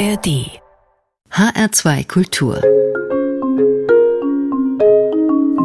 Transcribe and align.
ARD 0.00 0.58
HR2 1.30 2.08
Kultur 2.08 2.56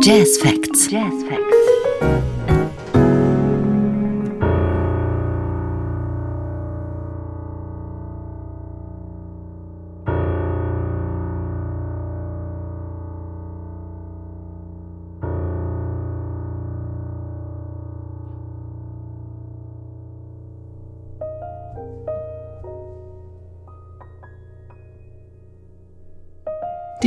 Jazz 0.04 0.38
Facts. 0.40 0.88
Jazz 0.88 1.24
Facts. 1.24 2.25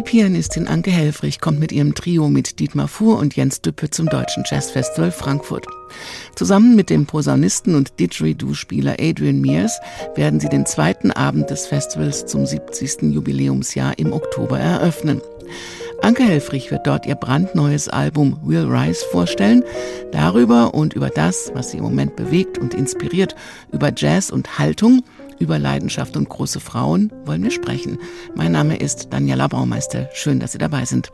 Pianistin 0.09 0.69
Anke 0.69 0.91
Helfrich 0.91 1.39
kommt 1.39 1.61
mit 1.61 1.71
ihrem 1.71 1.95
Trio 1.95 2.31
mit 2.31 2.61
Dietmar 2.61 2.89
Fuhr 2.89 3.19
und 3.19 3.37
Jens 3.37 3.61
Düppe 3.61 3.91
zum 3.91 4.09
Deutschen 4.09 4.43
Jazzfestival 4.47 5.11
Frankfurt. 5.11 5.67
Zusammen 6.35 6.75
mit 6.77 6.89
dem 6.89 7.05
Posaunisten 7.05 7.75
und 7.75 8.01
Didgeridoo-Spieler 8.01 8.97
Adrian 8.99 9.43
Mears 9.43 9.79
werden 10.15 10.41
sie 10.41 10.49
den 10.49 10.65
zweiten 10.65 11.11
Abend 11.11 11.51
des 11.51 11.67
Festivals 11.67 12.25
zum 12.25 12.47
70. 12.47 13.13
Jubiläumsjahr 13.13 13.99
im 13.99 14.15
Oktober 14.15 14.59
eröffnen. 14.59 15.21
Anke 16.01 16.23
Helfrich 16.23 16.71
wird 16.71 16.87
dort 16.87 17.05
ihr 17.05 17.15
brandneues 17.15 17.91
Album 17.91 18.41
Will 18.43 18.65
Rise 18.65 19.05
vorstellen. 19.13 19.63
Darüber 20.13 20.73
und 20.73 20.95
über 20.95 21.11
das, 21.11 21.51
was 21.53 21.73
sie 21.73 21.77
im 21.77 21.85
Moment 21.85 22.17
bewegt 22.17 22.57
und 22.57 22.73
inspiriert, 22.73 23.37
über 23.73 23.93
Jazz 23.95 24.31
und 24.31 24.59
Haltung– 24.59 25.03
über 25.39 25.59
Leidenschaft 25.59 26.17
und 26.17 26.29
große 26.29 26.61
Frauen 26.61 27.13
wollen 27.25 27.43
wir 27.43 27.51
sprechen. 27.51 27.99
Mein 28.35 28.53
Name 28.53 28.77
ist 28.77 29.13
Daniela 29.13 29.49
Baumeister. 29.49 30.09
Schön, 30.13 30.41
dass 30.41 30.53
Sie 30.53 30.59
dabei 30.59 30.85
sind. 30.85 31.11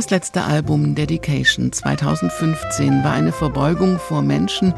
Das 0.00 0.08
letzte 0.08 0.44
Album 0.44 0.94
Dedication 0.94 1.72
2015 1.72 3.04
war 3.04 3.12
eine 3.12 3.32
Verbeugung 3.32 3.98
vor 3.98 4.22
Menschen, 4.22 4.72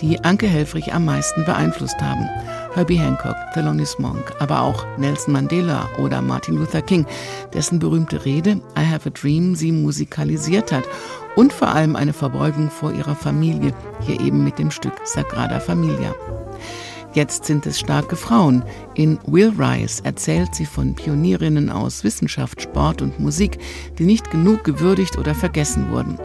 die 0.00 0.22
Anke 0.22 0.46
Helfrich 0.46 0.94
am 0.94 1.04
meisten 1.04 1.44
beeinflusst 1.44 2.00
haben. 2.00 2.28
Herbie 2.74 3.00
Hancock, 3.00 3.34
Thelonious 3.54 3.98
Monk, 3.98 4.32
aber 4.38 4.62
auch 4.62 4.86
Nelson 4.96 5.32
Mandela 5.32 5.88
oder 5.98 6.22
Martin 6.22 6.58
Luther 6.58 6.80
King, 6.80 7.06
dessen 7.52 7.80
berühmte 7.80 8.24
Rede 8.24 8.60
I 8.78 8.86
Have 8.88 9.08
a 9.08 9.12
Dream 9.12 9.56
sie 9.56 9.72
musikalisiert 9.72 10.70
hat 10.70 10.84
und 11.34 11.52
vor 11.52 11.74
allem 11.74 11.96
eine 11.96 12.12
Verbeugung 12.12 12.70
vor 12.70 12.92
ihrer 12.92 13.16
Familie, 13.16 13.74
hier 14.02 14.20
eben 14.20 14.44
mit 14.44 14.60
dem 14.60 14.70
Stück 14.70 14.94
Sagrada 15.02 15.58
Familia. 15.58 16.14
Jetzt 17.14 17.46
sind 17.46 17.66
es 17.66 17.80
starke 17.80 18.16
Frauen. 18.16 18.62
In 18.94 19.18
Will 19.26 19.52
Rise 19.58 20.04
erzählt 20.04 20.54
sie 20.54 20.66
von 20.66 20.94
Pionierinnen 20.94 21.70
aus 21.70 22.04
Wissenschaft, 22.04 22.60
Sport 22.62 23.00
und 23.00 23.18
Musik, 23.18 23.58
die 23.98 24.04
nicht 24.04 24.30
genug 24.30 24.62
gewürdigt 24.64 25.16
oder 25.16 25.34
vergessen 25.34 25.90
wurden. 25.90 26.18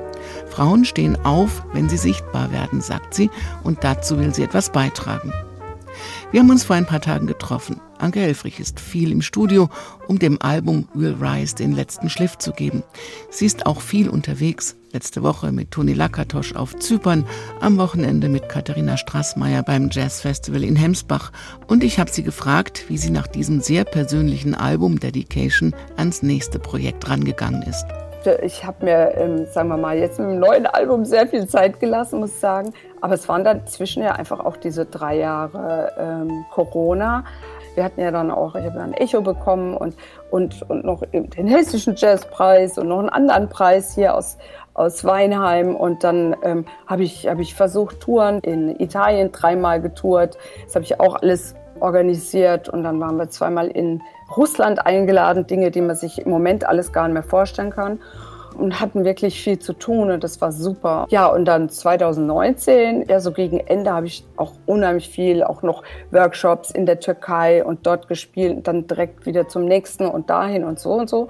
Frauen 0.50 0.86
stehen 0.86 1.16
auf, 1.26 1.64
wenn 1.74 1.90
sie 1.90 1.98
sichtbar 1.98 2.52
werden, 2.52 2.82
sagt 2.82 3.14
sie, 3.14 3.30
und 3.64 3.84
dazu 3.84 4.20
will 4.20 4.34
sie 4.34 4.44
etwas 4.44 4.72
beitragen. 4.72 5.32
Wir 6.32 6.42
haben 6.42 6.50
uns 6.50 6.64
vor 6.64 6.76
ein 6.76 6.86
paar 6.86 7.02
Tagen 7.02 7.28
getroffen. 7.28 7.80
Anke 8.04 8.20
Helfrich 8.20 8.60
ist 8.60 8.82
viel 8.82 9.14
im 9.14 9.22
Studio, 9.22 9.70
um 10.10 10.20
dem 10.20 10.42
Album 10.42 10.90
Will 10.94 11.16
Rise 11.22 11.56
den 11.56 11.72
letzten 11.72 12.10
Schliff 12.10 12.38
zu 12.38 12.52
geben. 12.52 12.84
Sie 13.30 13.46
ist 13.46 13.66
auch 13.66 13.80
viel 13.80 14.10
unterwegs. 14.10 14.76
Letzte 14.92 15.24
Woche 15.24 15.54
mit 15.54 15.72
Toni 15.72 15.94
Lakatosch 15.94 16.54
auf 16.54 16.78
Zypern, 16.78 17.26
am 17.62 17.78
Wochenende 17.78 18.28
mit 18.28 18.50
Katharina 18.50 18.98
Strassmeier 18.98 19.64
beim 19.64 19.90
Jazzfestival 19.90 20.66
in 20.66 20.76
Hemsbach. 20.76 21.32
Und 21.68 21.82
ich 21.82 21.98
habe 21.98 22.12
sie 22.12 22.24
gefragt, 22.24 22.84
wie 22.90 22.98
sie 22.98 23.10
nach 23.10 23.28
diesem 23.28 23.62
sehr 23.62 23.86
persönlichen 23.86 24.54
Album 24.54 25.00
Dedication 25.00 25.74
ans 25.96 26.22
nächste 26.22 26.60
Projekt 26.60 27.10
rangegangen 27.10 27.64
ist 27.64 27.86
ich 28.42 28.64
habe 28.66 28.86
mir, 28.86 29.18
ähm, 29.18 29.46
sagen 29.48 29.70
wir 29.70 29.78
mal, 29.78 29.98
jetzt 29.98 30.20
mit 30.20 30.30
dem 30.30 30.40
neuen 30.40 30.66
Album 30.66 31.06
sehr 31.06 31.28
viel 31.28 31.48
Zeit 31.48 31.80
gelassen, 31.80 32.20
muss 32.20 32.32
ich 32.32 32.40
sagen. 32.40 32.74
Aber 33.02 33.16
es 33.16 33.28
waren 33.28 33.44
dazwischen 33.44 34.04
ja 34.04 34.14
einfach 34.14 34.40
auch 34.40 34.58
diese 34.58 34.86
drei 34.86 35.18
Jahre 35.18 35.92
ähm, 35.98 36.46
Corona. 36.52 37.26
Wir 37.76 37.84
hatten 37.84 38.02
ja 38.02 38.12
dann 38.12 38.32
auch, 38.32 38.56
ich 38.56 38.66
habe 38.66 38.80
ein 38.82 38.94
Echo 38.94 39.22
bekommen 39.22 39.76
und, 39.76 39.96
und, 40.32 40.62
und 40.70 40.86
noch 40.86 41.04
den 41.12 41.48
Hessischen 41.48 41.96
Jazzpreis 41.96 42.78
und 42.78 42.88
noch 42.88 43.00
einen 43.00 43.10
anderen 43.10 43.50
Preis 43.50 43.96
hier 43.96 44.16
aus, 44.16 44.38
aus 44.74 45.04
Weinheim. 45.04 45.76
Und 45.76 46.04
dann 46.04 46.36
ähm, 46.44 46.66
habe 46.88 47.04
ich, 47.04 47.28
hab 47.28 47.40
ich 47.40 47.56
versucht, 47.56 48.00
Touren 48.00 48.40
in 48.42 48.80
Italien 48.80 49.32
dreimal 49.32 49.82
getourt. 49.82 50.38
Das 50.66 50.76
habe 50.76 50.86
ich 50.86 51.00
auch 51.00 51.16
alles 51.16 51.56
organisiert 51.80 52.70
und 52.70 52.84
dann 52.84 53.00
waren 53.00 53.18
wir 53.18 53.30
zweimal 53.30 53.68
in 53.68 54.02
Russland 54.36 54.86
eingeladen, 54.86 55.48
Dinge, 55.48 55.70
die 55.70 55.82
man 55.82 55.96
sich 55.96 56.20
im 56.20 56.32
Moment 56.32 56.66
alles 56.66 56.94
gar 56.94 57.08
nicht 57.08 57.14
mehr 57.14 57.24
vorstellen 57.24 57.72
kann. 57.72 58.00
Und 58.56 58.80
hatten 58.80 59.06
wirklich 59.06 59.42
viel 59.42 59.60
zu 59.60 59.74
tun 59.74 60.12
und 60.12 60.24
das 60.24 60.42
war 60.42 60.52
super. 60.52 61.06
Ja, 61.10 61.28
und 61.28 61.46
dann 61.46 61.70
2019, 61.70 63.08
ja, 63.08 63.20
so 63.20 63.32
gegen 63.32 63.60
Ende 63.60 63.92
habe 63.92 64.08
ich 64.08 64.26
auch 64.38 64.54
unheimlich 64.66 65.10
viel, 65.10 65.44
auch 65.44 65.62
noch 65.64 65.84
Workshops 66.12 66.72
in 66.72 66.86
der 66.86 67.00
Türkei 67.00 67.64
und 67.64 67.86
dort 67.86 68.08
gespielt, 68.08 68.58
und 68.58 68.68
dann 68.68 68.88
direkt 68.88 69.26
wieder 69.26 69.48
zum 69.48 69.66
nächsten 69.66 70.06
und 70.06 70.30
dahin 70.30 70.64
und 70.64 70.80
so 70.80 70.94
und 70.94 71.10
so. 71.10 71.28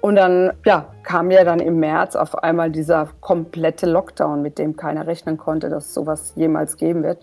Und 0.00 0.16
dann 0.16 0.52
ja, 0.64 0.86
kam 1.02 1.30
ja 1.30 1.44
dann 1.44 1.60
im 1.60 1.78
März 1.78 2.16
auf 2.16 2.42
einmal 2.42 2.70
dieser 2.70 3.08
komplette 3.20 3.86
Lockdown, 3.86 4.40
mit 4.40 4.58
dem 4.58 4.76
keiner 4.76 5.06
rechnen 5.06 5.36
konnte, 5.36 5.68
dass 5.68 5.92
sowas 5.92 6.32
jemals 6.36 6.76
geben 6.76 7.02
wird. 7.02 7.18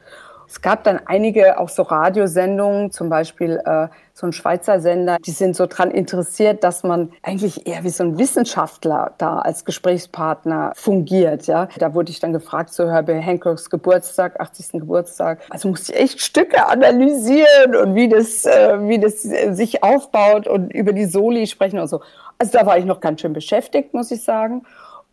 Es 0.49 0.61
gab 0.61 0.83
dann 0.85 1.01
einige 1.05 1.59
auch 1.59 1.67
so 1.67 1.83
Radiosendungen, 1.83 2.91
zum 2.91 3.09
Beispiel 3.09 3.61
äh, 3.65 3.88
so 4.13 4.25
ein 4.25 4.33
Schweizer 4.33 4.79
Sender, 4.79 5.17
die 5.25 5.31
sind 5.31 5.55
so 5.55 5.65
dran 5.67 5.91
interessiert, 5.91 6.63
dass 6.63 6.83
man 6.83 7.11
eigentlich 7.21 7.67
eher 7.67 7.83
wie 7.83 7.89
so 7.89 8.03
ein 8.03 8.17
Wissenschaftler 8.17 9.13
da 9.17 9.39
als 9.39 9.65
Gesprächspartner 9.65 10.71
fungiert. 10.75 11.47
Ja, 11.47 11.67
da 11.77 11.94
wurde 11.94 12.11
ich 12.11 12.19
dann 12.21 12.31
gefragt 12.31 12.71
zu 12.71 12.89
Herbie 12.89 13.21
Hancocks 13.21 13.69
Geburtstag, 13.69 14.39
80. 14.39 14.79
Geburtstag. 14.79 15.41
Also 15.49 15.67
musste 15.67 15.91
ich 15.91 15.99
echt 15.99 16.21
Stücke 16.21 16.65
analysieren 16.65 17.75
und 17.75 17.95
wie 17.95 18.07
das, 18.07 18.45
äh, 18.45 18.77
wie 18.88 18.99
das 18.99 19.21
sich 19.23 19.83
aufbaut 19.83 20.47
und 20.47 20.73
über 20.73 20.94
die 20.94 21.05
Soli 21.05 21.45
sprechen 21.45 21.79
und 21.79 21.88
so. 21.88 22.01
Also 22.39 22.57
da 22.57 22.65
war 22.65 22.77
ich 22.77 22.85
noch 22.85 23.01
ganz 23.01 23.19
schön 23.21 23.33
beschäftigt, 23.33 23.94
muss 23.94 24.11
ich 24.11 24.23
sagen. 24.23 24.63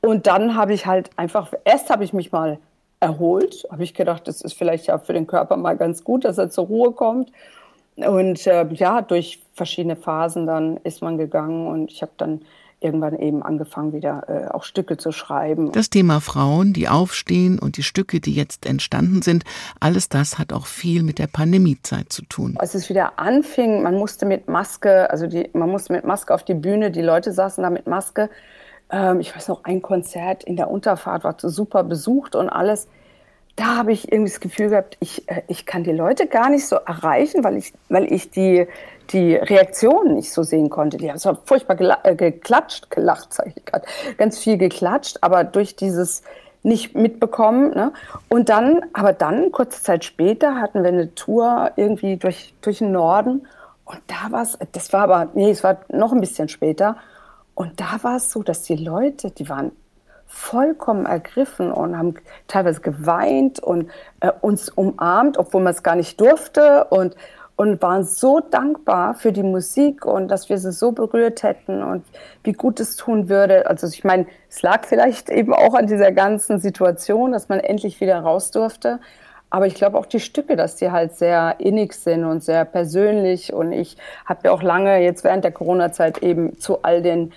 Und 0.01 0.27
dann 0.27 0.55
habe 0.55 0.75
ich 0.75 0.87
halt 0.87 1.11
einfach, 1.17 1.53
erst 1.65 1.91
habe 1.91 2.05
ich 2.05 2.13
mich 2.13 2.31
mal 2.31 2.59
erholt, 3.05 3.67
habe 3.71 3.85
ich 3.85 3.95
gedacht, 3.95 4.27
das 4.27 4.41
ist 4.41 4.55
vielleicht 4.55 4.87
ja 4.87 4.99
für 4.99 5.13
den 5.13 5.27
Körper 5.27 5.57
mal 5.57 5.77
ganz 5.77 6.03
gut, 6.05 6.25
dass 6.25 6.39
er 6.39 6.51
zur 6.51 6.67
Ruhe 6.67 6.93
kommt. 6.93 7.31
Und 7.97 8.47
äh, 8.47 8.67
ja, 8.73 9.03
durch 9.03 9.41
verschiedene 9.53 9.95
Phasen 9.95 10.47
dann 10.47 10.79
ist 10.79 11.03
man 11.03 11.19
gegangen 11.19 11.67
und 11.69 11.93
ich 11.93 12.03
habe 12.03 12.13
dann 12.17 12.41
irgendwann 12.81 13.19
eben 13.19 13.43
angefangen, 13.43 13.93
wieder 13.93 14.25
äh, 14.29 14.53
auch 14.53 14.65
Stücke 14.65 14.97
zu 14.97 15.11
schreiben. 15.11 15.73
Das 15.73 15.91
Thema 15.91 16.21
Frauen, 16.21 16.73
die 16.73 16.89
aufstehen 16.89 17.59
und 17.59 17.77
die 17.77 17.83
Stücke, 17.83 18.21
die 18.21 18.35
jetzt 18.35 18.67
entstanden 18.67 19.23
sind, 19.23 19.45
alles 19.81 20.09
das 20.09 20.39
hat 20.39 20.53
auch 20.53 20.67
viel 20.67 21.03
mit 21.03 21.19
der 21.19 21.27
Pandemiezeit 21.27 22.13
zu 22.13 22.23
tun. 22.27 22.55
Als 22.59 22.75
es 22.75 22.89
wieder 22.91 23.19
anfing, 23.19 23.83
man 23.83 23.95
musste 23.95 24.27
mit 24.27 24.49
Maske, 24.49 25.09
also 25.11 25.27
die, 25.27 25.49
man 25.55 25.71
musste 25.71 25.93
mit 25.93 26.05
Maske 26.05 26.35
auf 26.35 26.45
die 26.45 26.55
Bühne, 26.55 26.91
die 26.91 27.03
Leute 27.03 27.33
saßen 27.33 27.63
da 27.63 27.71
mit 27.71 27.87
Maske. 27.87 28.29
Ähm, 28.95 29.21
ich 29.21 29.35
weiß 29.35 29.49
noch, 29.49 29.65
ein 29.65 29.83
Konzert 29.83 30.45
in 30.45 30.57
der 30.57 30.71
Unterfahrt 30.71 31.25
war 31.25 31.35
super 31.39 31.83
besucht 31.83 32.37
und 32.37 32.49
alles 32.49 32.89
da 33.57 33.77
habe 33.77 33.93
ich 33.93 34.11
irgendwie 34.11 34.31
das 34.31 34.41
Gefühl 34.41 34.71
gehabt, 34.71 34.97
ich, 35.01 35.29
äh, 35.29 35.43
ich 35.47 35.67
kann 35.67 35.85
die 35.85 35.93
Leute 35.93 36.27
gar 36.27 36.51
nicht 36.51 36.67
so 36.67 36.77
erreichen, 36.77 37.45
weil 37.45 37.57
ich, 37.57 37.73
weil 37.89 38.13
ich 38.13 38.31
die, 38.31 38.67
die 39.11 39.37
Reaktionen 39.37 40.15
nicht 40.15 40.33
so 40.33 40.43
sehen 40.43 40.71
konnte. 40.71 40.97
Die 40.97 41.09
haben 41.09 41.19
so 41.19 41.37
furchtbar 41.45 41.77
äh, 42.05 42.17
geklatscht, 42.17 42.91
gelacht, 42.91 43.33
sage 43.33 43.53
ich 43.55 43.65
gerade, 43.65 43.87
ganz 44.17 44.39
viel 44.39 44.59
geklatscht, 44.59 45.19
aber 45.21 45.45
durch 45.45 45.77
dieses 45.77 46.23
nicht 46.63 46.95
mitbekommen. 46.97 47.71
Ne? 47.75 47.93
Und 48.29 48.49
dann, 48.49 48.81
aber 48.93 49.13
dann, 49.13 49.53
kurze 49.53 49.83
Zeit 49.83 50.05
später, 50.05 50.61
hatten 50.61 50.83
wir 50.83 50.89
eine 50.89 51.15
Tour 51.15 51.73
irgendwie 51.77 52.17
durch, 52.17 52.55
durch 52.63 52.79
den 52.79 52.93
Norden. 52.93 53.47
Und 53.85 54.01
da 54.07 54.33
war 54.33 54.43
es, 54.43 54.59
das 54.73 54.93
war 54.93 55.03
aber, 55.03 55.29
nee, 55.35 55.51
es 55.51 55.63
war 55.63 55.79
noch 55.91 56.13
ein 56.13 56.21
bisschen 56.21 56.49
später. 56.49 56.97
Und 57.55 57.81
da 57.81 58.03
war 58.03 58.17
es 58.17 58.31
so, 58.31 58.43
dass 58.43 58.63
die 58.63 58.77
Leute, 58.77 59.31
die 59.31 59.49
waren 59.49 59.73
vollkommen 60.27 61.07
ergriffen 61.07 61.71
und 61.71 61.97
haben 61.97 62.15
teilweise 62.49 62.81
geweint 62.81 63.61
und 63.61 63.91
äh, 64.21 64.33
uns 64.41 64.69
umarmt, 64.69 65.39
obwohl 65.39 65.63
man 65.63 65.73
es 65.73 65.83
gar 65.83 65.95
nicht 65.95 66.21
durfte 66.21 66.85
und, 66.85 67.15
und 67.57 67.81
waren 67.83 68.05
so 68.05 68.41
dankbar 68.41 69.15
für 69.15 69.33
die 69.33 69.45
Musik 69.45 70.05
und 70.05 70.29
dass 70.29 70.49
wir 70.49 70.59
sie 70.59 70.73
so 70.73 70.93
berührt 70.93 71.45
hätten 71.45 71.83
und 71.83 72.05
wie 72.43 72.53
gut 72.53 72.81
es 72.81 72.97
tun 72.97 73.29
würde. 73.29 73.67
Also 73.67 73.87
ich 73.87 74.03
meine, 74.03 74.27
es 74.51 74.63
lag 74.63 74.85
vielleicht 74.87 75.31
eben 75.31 75.55
auch 75.55 75.75
an 75.75 75.87
dieser 75.87 76.11
ganzen 76.11 76.59
Situation, 76.59 77.31
dass 77.31 77.49
man 77.49 77.61
endlich 77.61 78.01
wieder 78.01 78.19
raus 78.19 78.51
durfte. 78.51 78.99
Aber 79.55 79.69
ich 79.69 79.77
glaube 79.77 79.97
auch 79.99 80.07
die 80.07 80.19
Stücke, 80.19 80.57
dass 80.57 80.75
die 80.75 80.91
halt 80.91 81.15
sehr 81.15 81.61
innig 81.61 81.95
sind 81.95 82.25
und 82.25 82.43
sehr 82.43 82.65
persönlich. 82.65 83.53
Und 83.53 83.71
ich 83.71 83.97
habe 84.27 84.41
ja 84.47 84.51
auch 84.51 84.65
lange 84.65 85.01
jetzt 85.01 85.23
während 85.23 85.45
der 85.45 85.53
Corona-Zeit 85.53 86.25
eben 86.25 86.59
zu 86.59 86.83
all 86.83 87.03
den 87.03 87.33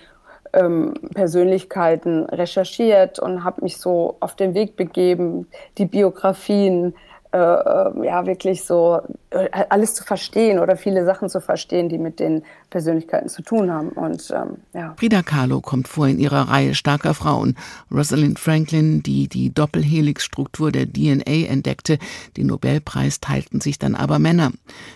ähm, 0.52 0.94
Persönlichkeiten 1.14 2.24
recherchiert 2.24 3.20
und 3.20 3.44
habe 3.44 3.62
mich 3.62 3.76
so 3.76 4.16
auf 4.18 4.34
den 4.34 4.54
Weg 4.54 4.74
begeben, 4.74 5.46
die 5.78 5.86
Biografien 5.86 6.96
äh, 7.30 7.36
äh, 7.36 8.06
ja 8.06 8.24
wirklich 8.26 8.64
so 8.64 9.02
äh, 9.28 9.48
alles 9.68 9.94
zu 9.94 10.02
verstehen 10.02 10.58
oder 10.58 10.78
viele 10.78 11.04
Sachen 11.04 11.28
zu 11.28 11.42
verstehen, 11.42 11.90
die 11.90 11.98
mit 11.98 12.20
den 12.20 12.42
Persönlichkeiten 12.70 13.28
zu 13.28 13.42
tun 13.42 13.70
haben. 13.70 13.90
Und 13.90 14.30
ähm, 14.30 14.56
ja. 14.72 14.94
Frida 14.98 15.22
Kahlo 15.22 15.60
kommt 15.60 15.88
vor 15.88 16.08
in 16.08 16.18
ihrer 16.18 16.48
Reihe 16.48 16.74
starker 16.74 17.12
Frauen. 17.12 17.54
Rosalind 17.92 18.38
Franklin, 18.38 19.02
die 19.02 19.28
die 19.28 19.52
Doppelhelix-Struktur 19.52 20.72
der 20.72 20.90
DNA 20.90 21.48
entdeckte, 21.48 21.98
den 22.38 22.46
Nobelpreis 22.46 23.20
teilten 23.20 23.60
sich 23.60 23.78
dann 23.78 23.94
aber 23.94 24.18
Männer. 24.18 24.50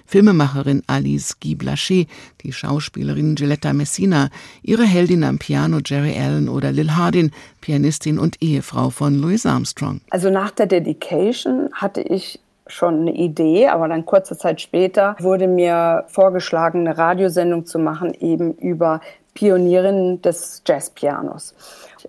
Filmemacherin 0.07 0.83
Alice 0.87 1.39
Guy 1.39 1.53
Blaché, 1.53 2.07
die 2.43 2.55
Schauspielerin 2.55 3.35
Gilletta 3.35 3.75
Messina, 3.75 4.31
ihre 4.63 4.85
Heldin 4.85 5.25
am 5.25 5.39
Piano 5.39 5.81
Jerry 5.85 6.17
Allen 6.19 6.49
oder 6.49 6.73
Lil 6.73 6.93
Hardin, 6.93 7.31
Pianistin 7.61 8.19
und 8.19 8.43
Ehefrau 8.43 8.91
von 8.91 9.19
Louis 9.19 9.47
Armstrong. 9.47 10.01
Also 10.11 10.31
nach 10.31 10.51
der 10.51 10.67
Dedication 10.67 11.69
hatte 11.73 12.01
ich 12.01 12.32
schon 12.67 13.01
eine 13.01 13.13
Idee, 13.13 13.69
aber 13.69 13.89
dann 13.89 14.07
kurze 14.07 14.37
Zeit 14.37 14.61
später 14.61 15.17
wurde 15.19 15.49
mir 15.49 16.05
vorgeschlagen, 16.09 16.87
eine 16.87 16.97
Radiosendung 16.97 17.67
zu 17.67 17.79
machen, 17.79 18.15
eben 18.15 18.55
über 18.55 19.01
Pionierinnen 19.35 20.23
des 20.23 20.63
Jazzpianos. 20.67 21.55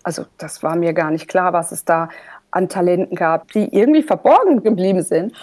Also 0.04 0.26
das 0.38 0.64
war 0.64 0.76
mir 0.76 0.94
gar 0.94 1.12
nicht 1.12 1.28
klar, 1.28 1.54
was 1.54 1.72
es 1.72 1.86
da 1.86 2.10
an 2.52 2.70
Talenten 2.70 3.16
gab, 3.16 3.52
die 3.52 3.74
irgendwie 3.76 4.04
verborgen 4.04 4.62
geblieben 4.64 5.02
sind. 5.02 5.34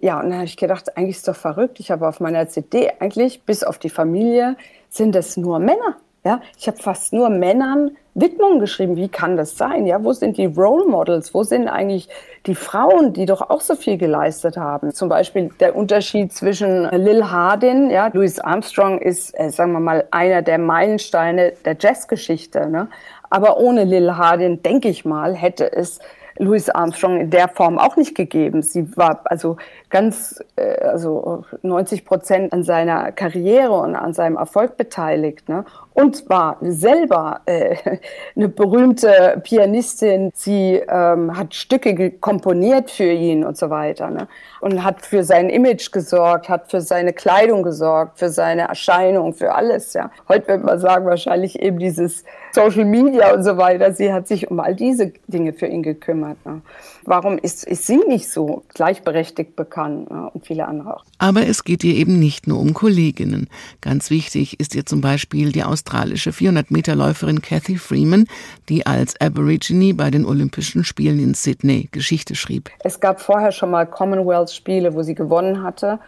Ja, 0.00 0.20
und 0.20 0.30
dann 0.30 0.34
habe 0.34 0.44
ich 0.44 0.56
gedacht, 0.56 0.96
eigentlich 0.96 1.16
ist 1.16 1.28
doch 1.28 1.36
verrückt. 1.36 1.80
Ich 1.80 1.90
habe 1.90 2.06
auf 2.06 2.20
meiner 2.20 2.48
CD 2.48 2.90
eigentlich, 3.00 3.42
bis 3.42 3.64
auf 3.64 3.78
die 3.78 3.90
Familie, 3.90 4.56
sind 4.88 5.16
es 5.16 5.36
nur 5.36 5.58
Männer. 5.58 5.96
Ja, 6.26 6.40
ich 6.58 6.66
habe 6.66 6.76
fast 6.78 7.12
nur 7.12 7.30
Männern 7.30 7.92
Widmungen 8.14 8.58
geschrieben. 8.58 8.96
Wie 8.96 9.08
kann 9.08 9.36
das 9.36 9.56
sein? 9.56 9.86
Ja, 9.86 10.02
wo 10.02 10.12
sind 10.12 10.38
die 10.38 10.46
Role 10.46 10.84
Models? 10.84 11.32
Wo 11.32 11.44
sind 11.44 11.68
eigentlich 11.68 12.08
die 12.46 12.56
Frauen, 12.56 13.12
die 13.12 13.26
doch 13.26 13.48
auch 13.48 13.60
so 13.60 13.76
viel 13.76 13.96
geleistet 13.96 14.56
haben? 14.56 14.92
Zum 14.92 15.08
Beispiel 15.08 15.50
der 15.60 15.76
Unterschied 15.76 16.32
zwischen 16.32 16.90
Lil 16.90 17.30
Hardin, 17.30 17.90
ja, 17.90 18.10
Louis 18.12 18.40
Armstrong 18.40 18.98
ist, 18.98 19.38
äh, 19.38 19.50
sagen 19.50 19.70
wir 19.70 19.78
mal, 19.78 20.08
einer 20.10 20.42
der 20.42 20.58
Meilensteine 20.58 21.52
der 21.64 21.76
Jazzgeschichte. 21.78 22.68
Ne? 22.68 22.88
Aber 23.30 23.58
ohne 23.58 23.84
Lil 23.84 24.16
Hardin, 24.16 24.64
denke 24.64 24.88
ich 24.88 25.04
mal, 25.04 25.32
hätte 25.32 25.72
es 25.72 26.00
Louis 26.38 26.68
Armstrong 26.68 27.20
in 27.20 27.30
der 27.30 27.48
Form 27.48 27.78
auch 27.78 27.96
nicht 27.96 28.16
gegeben. 28.16 28.62
Sie 28.62 28.96
war 28.96 29.20
also 29.24 29.58
ganz, 29.90 30.42
äh, 30.56 30.82
also 30.82 31.44
90 31.62 32.04
Prozent 32.04 32.52
an 32.52 32.64
seiner 32.64 33.12
Karriere 33.12 33.72
und 33.72 33.94
an 33.94 34.12
seinem 34.12 34.36
Erfolg 34.36 34.76
beteiligt. 34.76 35.48
Ne? 35.48 35.64
Und 35.96 36.28
war 36.28 36.58
selber 36.60 37.40
äh, 37.46 37.74
eine 38.36 38.48
berühmte 38.48 39.40
Pianistin. 39.42 40.30
Sie 40.34 40.74
ähm, 40.74 41.34
hat 41.34 41.54
Stücke 41.54 42.10
komponiert 42.10 42.90
für 42.90 43.10
ihn 43.10 43.42
und 43.42 43.56
so 43.56 43.70
weiter. 43.70 44.10
Ne? 44.10 44.28
Und 44.60 44.84
hat 44.84 45.00
für 45.00 45.24
sein 45.24 45.48
Image 45.48 45.90
gesorgt, 45.92 46.50
hat 46.50 46.70
für 46.70 46.82
seine 46.82 47.14
Kleidung 47.14 47.62
gesorgt, 47.62 48.18
für 48.18 48.28
seine 48.28 48.68
Erscheinung, 48.68 49.32
für 49.32 49.54
alles. 49.54 49.94
Ja. 49.94 50.10
Heute 50.28 50.48
würde 50.48 50.64
man 50.64 50.78
sagen, 50.78 51.06
wahrscheinlich 51.06 51.60
eben 51.60 51.78
dieses 51.78 52.24
Social 52.52 52.84
Media 52.84 53.32
und 53.34 53.42
so 53.42 53.56
weiter. 53.56 53.92
Sie 53.92 54.12
hat 54.12 54.28
sich 54.28 54.50
um 54.50 54.60
all 54.60 54.74
diese 54.74 55.12
Dinge 55.28 55.54
für 55.54 55.66
ihn 55.66 55.82
gekümmert. 55.82 56.36
Ne? 56.44 56.60
Warum 57.04 57.38
ist, 57.38 57.64
ist 57.64 57.86
sie 57.86 57.98
nicht 58.08 58.28
so 58.30 58.64
gleichberechtigt 58.74 59.56
bekannt 59.56 60.10
ne? 60.10 60.30
und 60.32 60.44
viele 60.46 60.66
andere 60.66 60.96
auch? 60.96 61.04
Aber 61.18 61.46
es 61.46 61.64
geht 61.64 61.84
ihr 61.84 61.94
eben 61.94 62.18
nicht 62.18 62.46
nur 62.46 62.58
um 62.58 62.74
Kolleginnen. 62.74 63.48
Ganz 63.80 64.10
wichtig 64.10 64.58
ist 64.58 64.74
ihr 64.74 64.84
zum 64.86 65.00
Beispiel 65.00 65.52
die 65.52 65.64
australische 65.86 66.30
400-Meter-Läuferin 66.30 67.40
Cathy 67.40 67.76
Freeman, 67.76 68.26
die 68.68 68.86
als 68.86 69.18
Aborigine 69.20 69.94
bei 69.94 70.10
den 70.10 70.24
Olympischen 70.24 70.82
Spielen 70.82 71.20
in 71.20 71.34
Sydney 71.34 71.88
Geschichte 71.92 72.34
schrieb. 72.34 72.70
Es 72.80 72.98
gab 72.98 73.20
vorher 73.20 73.52
schon 73.52 73.70
mal 73.70 73.86
Commonwealth-Spiele, 73.86 74.94
wo 74.94 75.02
sie 75.02 75.14
gewonnen 75.14 75.62
hatte 75.62 76.00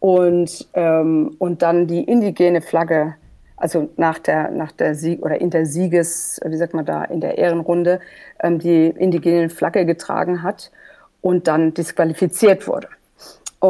und, 0.00 0.66
ähm, 0.72 1.34
und 1.38 1.60
dann 1.60 1.86
die 1.86 2.02
indigene 2.02 2.62
Flagge 2.62 3.14
also 3.58 3.88
nach 3.96 4.18
der, 4.18 4.50
nach 4.50 4.70
der 4.72 4.94
Sieg 4.94 5.22
oder 5.22 5.40
in 5.40 5.48
der 5.48 5.64
Sieges, 5.64 6.38
wie 6.44 6.56
sagt 6.58 6.74
man 6.74 6.84
da, 6.84 7.04
in 7.04 7.22
der 7.22 7.38
Ehrenrunde, 7.38 8.00
ähm, 8.42 8.58
die 8.58 8.88
indigene 8.88 9.48
Flagge 9.48 9.86
getragen 9.86 10.42
hat 10.42 10.70
und 11.22 11.46
dann 11.46 11.72
disqualifiziert 11.72 12.68
wurde. 12.68 12.88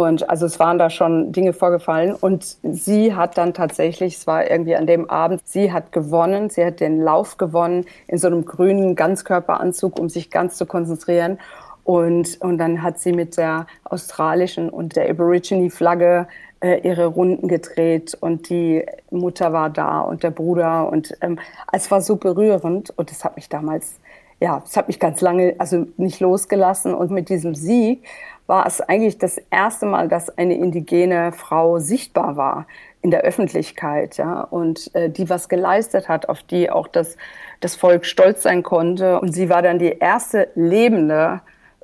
Und 0.05 0.29
also 0.29 0.47
es 0.47 0.59
waren 0.59 0.79
da 0.79 0.91
schon 0.91 1.33
Dinge 1.33 1.53
vorgefallen. 1.53 2.15
Und 2.15 2.57
sie 2.63 3.15
hat 3.15 3.39
dann 3.39 3.55
tatsächlich, 3.55 4.17
es 4.17 4.27
war 4.27 4.51
irgendwie 4.51 4.77
an 4.77 4.87
dem 4.87 5.09
Abend, 5.11 5.43
sie 5.45 5.73
hat 5.73 5.93
gewonnen, 5.93 6.51
sie 6.51 6.65
hat 6.65 6.81
den 6.81 7.01
Lauf 7.01 7.37
gewonnen 7.37 7.87
in 8.09 8.19
so 8.19 8.27
einem 8.27 8.45
grünen 8.45 8.95
Ganzkörperanzug, 8.95 9.99
um 9.99 10.09
sich 10.09 10.31
ganz 10.31 10.57
zu 10.57 10.67
konzentrieren. 10.67 11.39
Und, 11.85 12.41
und 12.41 12.59
dann 12.59 12.83
hat 12.83 12.99
sie 12.99 13.13
mit 13.13 13.37
der 13.37 13.67
australischen 13.85 14.69
und 14.71 14.97
der 14.97 15.09
Aborigine-Flagge 15.09 16.27
äh, 16.61 16.81
ihre 16.81 17.07
Runden 17.07 17.47
gedreht. 17.47 18.17
Und 18.21 18.49
die 18.49 18.85
Mutter 19.11 19.53
war 19.53 19.71
da 19.71 20.01
und 20.01 20.23
der 20.25 20.33
Bruder. 20.33 20.91
Und 20.91 21.17
ähm, 21.21 21.39
es 21.73 21.91
war 21.91 22.01
so 22.01 22.17
berührend. 22.17 22.93
Und 22.97 23.11
das 23.11 23.25
hat 23.25 23.37
mich 23.37 23.49
damals, 23.49 24.01
ja, 24.41 24.63
es 24.67 24.77
hat 24.77 24.89
mich 24.89 24.99
ganz 24.99 25.21
lange, 25.21 25.55
also 25.59 25.87
nicht 25.97 26.19
losgelassen. 26.19 26.93
Und 26.93 27.13
mit 27.13 27.29
diesem 27.29 27.55
Sieg 27.55 28.05
war 28.47 28.67
es 28.67 28.81
eigentlich 28.81 29.19
das 29.19 29.39
erste 29.51 29.87
Mal, 29.87 30.09
dass 30.09 30.37
eine 30.37 30.55
indigene 30.55 31.33
Frau 31.33 31.79
sichtbar 31.79 32.37
war 32.37 32.67
in 33.03 33.11
der 33.11 33.23
Öffentlichkeit, 33.23 34.17
ja, 34.17 34.41
und 34.41 34.95
äh, 34.95 35.11
die 35.11 35.29
was 35.31 35.49
geleistet 35.49 36.09
hat, 36.09 36.29
auf 36.29 36.43
die 36.43 36.71
auch 36.71 36.89
das, 36.89 37.17
das 37.61 37.77
Volk 37.77 38.05
stolz 38.05 38.43
sein 38.43 38.63
konnte. 38.63 39.21
Und 39.21 39.33
sie 39.33 39.49
war 39.49 39.63
dann 39.63 39.79
die 39.79 39.99
erste 39.99 40.49
lebende 40.55 41.41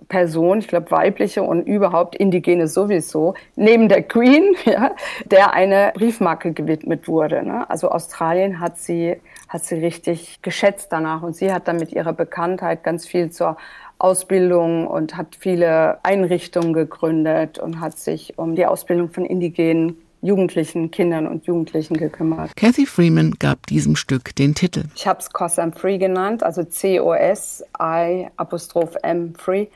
Person, 0.09 0.59
ich 0.59 0.69
glaube 0.69 0.91
weibliche 0.91 1.43
und 1.43 1.67
überhaupt 1.67 2.17
indigene 2.17 2.67
sowieso, 2.67 3.35
neben 3.55 3.89
der 3.89 4.03
Queen, 4.03 4.57
ja, 4.65 4.93
der 5.25 5.53
eine 5.53 5.93
Briefmarke 5.95 6.53
gewidmet 6.53 7.07
wurde. 7.09 7.45
Ne? 7.45 7.69
Also 7.71 7.91
Australien 7.91 8.61
hat 8.61 8.79
sie, 8.79 9.17
hat 9.49 9.65
sie 9.65 9.77
richtig 9.77 10.43
geschätzt 10.43 10.93
danach 10.93 11.23
und 11.23 11.37
sie 11.37 11.53
hat 11.53 11.69
dann 11.69 11.77
mit 11.77 11.93
ihrer 11.93 12.13
Bekanntheit 12.13 12.83
ganz 12.83 13.07
viel 13.07 13.31
zur 13.31 13.57
Ausbildung 14.03 14.87
und 14.87 15.17
hat 15.17 15.37
viele 15.39 16.05
Einrichtungen 16.05 16.73
gegründet 16.73 17.59
und 17.59 17.81
hat 17.81 17.99
sich 17.99 18.39
um 18.39 18.55
die 18.55 18.67
Ausbildung 18.67 19.11
von 19.11 19.25
indigenen 19.25 19.97
Jugendlichen, 20.21 20.91
Kindern 20.91 21.27
und 21.27 21.47
Jugendlichen 21.47 21.97
gekümmert. 21.97 22.55
Kathy 22.57 22.87
Freeman 22.87 23.33
gab 23.39 23.67
diesem 23.67 23.97
Stück 23.97 24.35
den 24.37 24.55
Titel. 24.55 24.85
Ich 24.95 25.07
habe 25.07 25.19
es 25.19 25.33
Cos 25.33 25.59
I'm 25.59 25.75
Free 25.75 25.99
genannt, 25.99 26.43
also 26.43 26.63
C-O-S-I 26.63 28.29
Apostroph 28.37 28.97
M 29.03 29.35
Free 29.35 29.67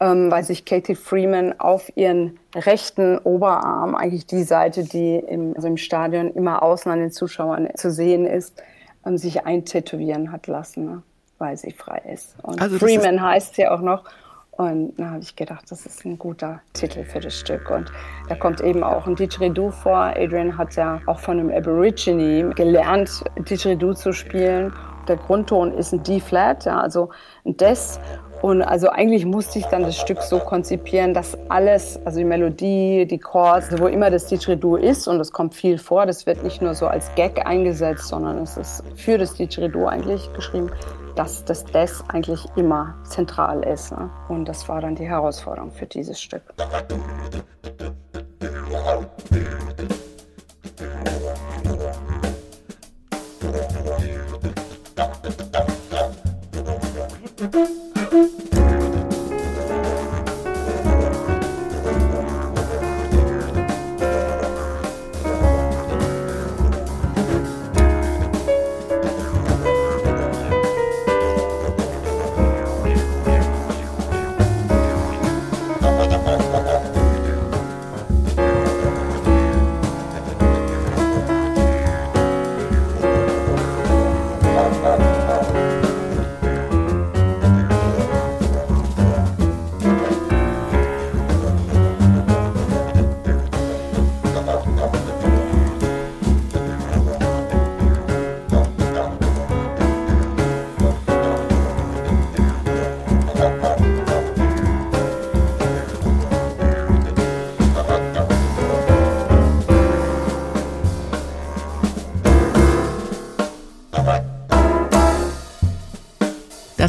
ähm, 0.00 0.30
weil 0.30 0.44
sich 0.44 0.64
Katie 0.64 0.94
Freeman 0.94 1.58
auf 1.58 1.90
ihren 1.96 2.38
rechten 2.54 3.18
Oberarm, 3.18 3.94
eigentlich 3.94 4.26
die 4.26 4.42
Seite, 4.42 4.84
die 4.84 5.16
im, 5.16 5.54
also 5.56 5.68
im 5.68 5.76
Stadion 5.76 6.30
immer 6.32 6.62
außen 6.62 6.90
an 6.90 7.00
den 7.00 7.10
Zuschauern 7.10 7.68
zu 7.76 7.90
sehen 7.90 8.26
ist, 8.26 8.62
ähm, 9.04 9.16
sich 9.16 9.46
eintätowieren 9.46 10.32
hat 10.32 10.46
lassen, 10.46 10.84
ne? 10.84 11.02
Weil 11.38 11.56
sie 11.56 11.72
frei 11.72 12.02
ist. 12.12 12.36
Und 12.42 12.60
also 12.60 12.78
Freeman 12.78 13.20
heißt 13.20 13.54
sie 13.54 13.66
auch 13.68 13.80
noch. 13.80 14.04
Und 14.52 14.94
da 14.96 15.10
habe 15.10 15.22
ich 15.22 15.36
gedacht, 15.36 15.70
das 15.70 15.84
ist 15.84 16.04
ein 16.06 16.18
guter 16.18 16.60
Titel 16.72 17.04
für 17.04 17.20
das 17.20 17.38
Stück. 17.38 17.68
Und 17.70 17.92
da 18.28 18.34
kommt 18.34 18.62
eben 18.62 18.82
auch 18.82 19.06
ein 19.06 19.14
Didgeridoo 19.14 19.70
vor. 19.70 20.14
Adrian 20.16 20.56
hat 20.56 20.76
ja 20.76 21.00
auch 21.06 21.18
von 21.18 21.38
einem 21.38 21.50
Aborigine 21.50 22.54
gelernt, 22.54 23.22
Didgeridoo 23.38 23.92
zu 23.92 24.12
spielen. 24.12 24.72
Der 25.08 25.16
Grundton 25.16 25.72
ist 25.72 25.92
ein 25.92 26.02
D-Flat, 26.02 26.64
ja, 26.64 26.80
also 26.80 27.10
ein 27.44 27.56
Des. 27.58 28.00
Und 28.42 28.62
also 28.62 28.88
eigentlich 28.88 29.26
musste 29.26 29.58
ich 29.58 29.66
dann 29.66 29.82
das 29.82 29.96
Stück 29.96 30.22
so 30.22 30.38
konzipieren, 30.38 31.14
dass 31.14 31.36
alles, 31.50 31.98
also 32.04 32.18
die 32.18 32.24
Melodie, 32.24 33.06
die 33.06 33.18
Chords, 33.18 33.78
wo 33.78 33.86
immer 33.86 34.10
das 34.10 34.26
Didgeridoo 34.26 34.76
ist, 34.76 35.06
und 35.06 35.20
es 35.20 35.32
kommt 35.32 35.54
viel 35.54 35.78
vor, 35.78 36.06
das 36.06 36.26
wird 36.26 36.42
nicht 36.42 36.60
nur 36.60 36.74
so 36.74 36.86
als 36.86 37.14
Gag 37.14 37.46
eingesetzt, 37.46 38.08
sondern 38.08 38.38
es 38.38 38.56
ist 38.56 38.84
für 38.94 39.18
das 39.18 39.34
Didgeridoo 39.34 39.86
eigentlich 39.86 40.32
geschrieben, 40.34 40.70
dass 41.16 41.44
das 41.44 41.64
eigentlich 42.08 42.46
immer 42.56 42.94
zentral 43.04 43.64
ist. 43.64 43.90
Ne? 43.90 44.10
Und 44.28 44.44
das 44.44 44.68
war 44.68 44.80
dann 44.80 44.94
die 44.94 45.08
Herausforderung 45.08 45.72
für 45.72 45.86
dieses 45.86 46.20
Stück. 46.20 46.42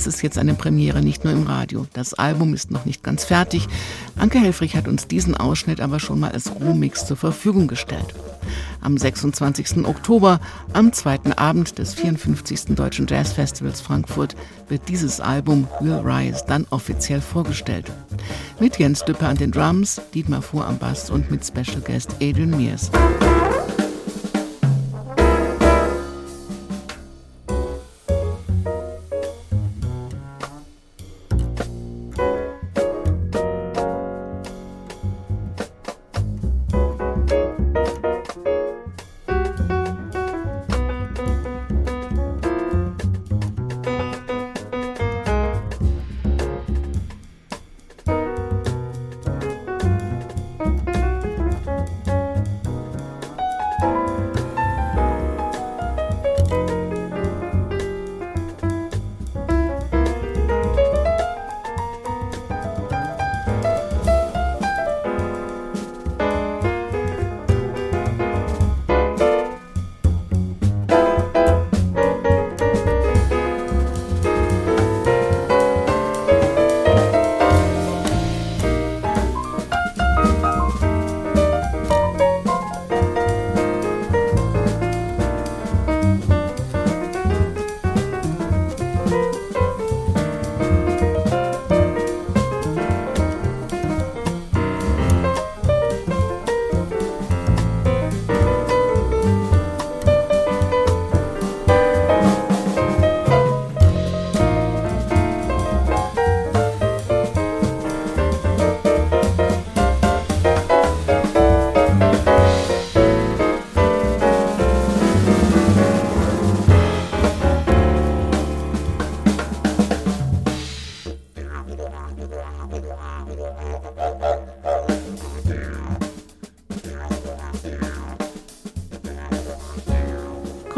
Das 0.08 0.16
ist 0.16 0.22
jetzt 0.22 0.38
eine 0.38 0.54
Premiere, 0.54 1.02
nicht 1.02 1.26
nur 1.26 1.34
im 1.34 1.44
Radio. 1.48 1.86
Das 1.92 2.14
Album 2.14 2.54
ist 2.54 2.72
noch 2.72 2.86
nicht 2.86 3.04
ganz 3.04 3.26
fertig. 3.26 3.68
Anke 4.16 4.40
Helfrich 4.40 4.78
hat 4.78 4.88
uns 4.88 5.06
diesen 5.06 5.36
Ausschnitt 5.36 5.82
aber 5.82 6.00
schon 6.00 6.22
mal 6.22 6.32
als 6.32 6.50
Rohmix 6.50 7.06
zur 7.06 7.18
Verfügung 7.18 7.68
gestellt. 7.68 8.16
Am 8.80 8.98
26. 8.98 9.86
Oktober, 9.86 10.40
am 10.72 10.94
zweiten 10.94 11.34
Abend 11.34 11.78
des 11.78 11.94
54. 11.94 12.74
Deutschen 12.76 13.06
Jazz 13.06 13.34
Festivals 13.34 13.82
Frankfurt, 13.82 14.38
wird 14.70 14.88
dieses 14.88 15.20
Album 15.20 15.68
Will 15.82 16.00
Rise 16.06 16.46
dann 16.48 16.66
offiziell 16.70 17.20
vorgestellt. 17.20 17.92
Mit 18.62 18.80
Jens 18.80 19.04
Düpper 19.04 19.28
an 19.28 19.36
den 19.36 19.52
Drums, 19.52 20.00
Dietmar 20.14 20.42
Fuhr 20.42 20.66
am 20.66 20.78
Bass 20.78 21.10
und 21.10 21.30
mit 21.30 21.46
Special 21.46 21.82
Guest 21.82 22.16
Adrian 22.22 22.52
Mears. 22.52 22.92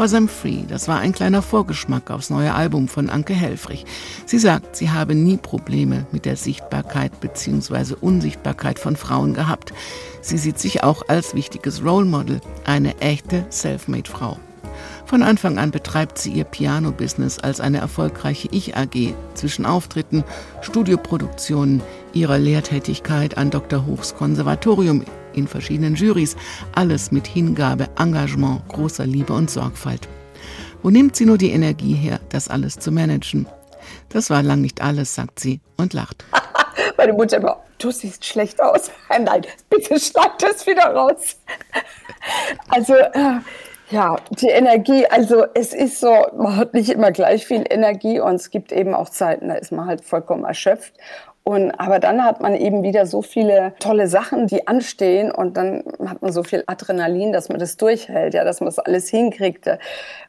Cause 0.00 0.16
I'm 0.16 0.28
Free, 0.28 0.62
das 0.66 0.88
war 0.88 0.98
ein 0.98 1.12
kleiner 1.12 1.42
Vorgeschmack 1.42 2.10
aufs 2.10 2.30
neue 2.30 2.54
Album 2.54 2.88
von 2.88 3.10
Anke 3.10 3.34
Helfrich. 3.34 3.84
Sie 4.24 4.38
sagt, 4.38 4.74
sie 4.74 4.88
habe 4.88 5.14
nie 5.14 5.36
Probleme 5.36 6.06
mit 6.10 6.24
der 6.24 6.36
Sichtbarkeit 6.36 7.20
bzw. 7.20 7.96
Unsichtbarkeit 8.00 8.78
von 8.78 8.96
Frauen 8.96 9.34
gehabt. 9.34 9.74
Sie 10.22 10.38
sieht 10.38 10.58
sich 10.58 10.82
auch 10.82 11.02
als 11.08 11.34
wichtiges 11.34 11.84
Role 11.84 12.06
Model, 12.06 12.40
eine 12.64 12.98
echte 13.00 13.44
Selfmade-Frau. 13.50 14.38
Von 15.04 15.22
Anfang 15.22 15.58
an 15.58 15.70
betreibt 15.70 16.16
sie 16.16 16.32
ihr 16.32 16.44
Piano-Business 16.44 17.38
als 17.38 17.60
eine 17.60 17.76
erfolgreiche 17.76 18.48
Ich-AG 18.52 19.12
zwischen 19.34 19.66
Auftritten, 19.66 20.24
Studioproduktionen, 20.62 21.82
ihrer 22.14 22.38
Lehrtätigkeit 22.38 23.36
an 23.36 23.50
Dr. 23.50 23.84
Hochs 23.84 24.14
Konservatorium 24.14 25.04
in 25.34 25.46
verschiedenen 25.46 25.94
Jurys, 25.94 26.36
alles 26.74 27.10
mit 27.10 27.26
Hingabe, 27.26 27.88
Engagement, 27.98 28.66
großer 28.68 29.06
Liebe 29.06 29.32
und 29.32 29.50
Sorgfalt. 29.50 30.08
Wo 30.82 30.90
nimmt 30.90 31.16
sie 31.16 31.26
nur 31.26 31.38
die 31.38 31.50
Energie 31.50 31.94
her, 31.94 32.20
das 32.30 32.48
alles 32.48 32.78
zu 32.78 32.90
managen? 32.90 33.46
Das 34.08 34.30
war 34.30 34.42
lang 34.42 34.60
nicht 34.60 34.82
alles, 34.82 35.14
sagt 35.14 35.38
sie 35.38 35.60
und 35.76 35.92
lacht. 35.92 36.24
Meine 36.96 37.12
Mutter 37.12 37.36
immer, 37.38 37.62
du 37.78 37.90
siehst 37.90 38.24
schlecht 38.24 38.60
aus. 38.60 38.90
Nein, 39.08 39.46
bitte 39.68 39.98
schneid 39.98 40.32
das 40.40 40.66
wieder 40.66 40.94
raus. 40.94 41.36
Also, 42.68 42.94
äh, 42.94 43.40
ja, 43.90 44.16
die 44.38 44.48
Energie, 44.48 45.06
also 45.06 45.46
es 45.54 45.72
ist 45.72 46.00
so, 46.00 46.14
man 46.36 46.56
hat 46.56 46.74
nicht 46.74 46.90
immer 46.90 47.12
gleich 47.12 47.46
viel 47.46 47.64
Energie 47.68 48.20
und 48.20 48.34
es 48.34 48.50
gibt 48.50 48.72
eben 48.72 48.94
auch 48.94 49.08
Zeiten, 49.08 49.48
da 49.48 49.54
ist 49.54 49.72
man 49.72 49.86
halt 49.86 50.04
vollkommen 50.04 50.44
erschöpft. 50.44 50.92
Und, 51.42 51.72
aber 51.72 51.98
dann 51.98 52.24
hat 52.24 52.40
man 52.40 52.54
eben 52.54 52.82
wieder 52.82 53.06
so 53.06 53.22
viele 53.22 53.72
tolle 53.80 54.08
Sachen, 54.08 54.46
die 54.46 54.68
anstehen 54.68 55.32
und 55.32 55.56
dann 55.56 55.82
hat 56.06 56.22
man 56.22 56.32
so 56.32 56.42
viel 56.42 56.62
Adrenalin, 56.66 57.32
dass 57.32 57.48
man 57.48 57.58
das 57.58 57.76
durchhält, 57.76 58.34
ja, 58.34 58.44
dass 58.44 58.60
man 58.60 58.66
das 58.66 58.78
alles 58.78 59.08
hinkriegt. 59.08 59.66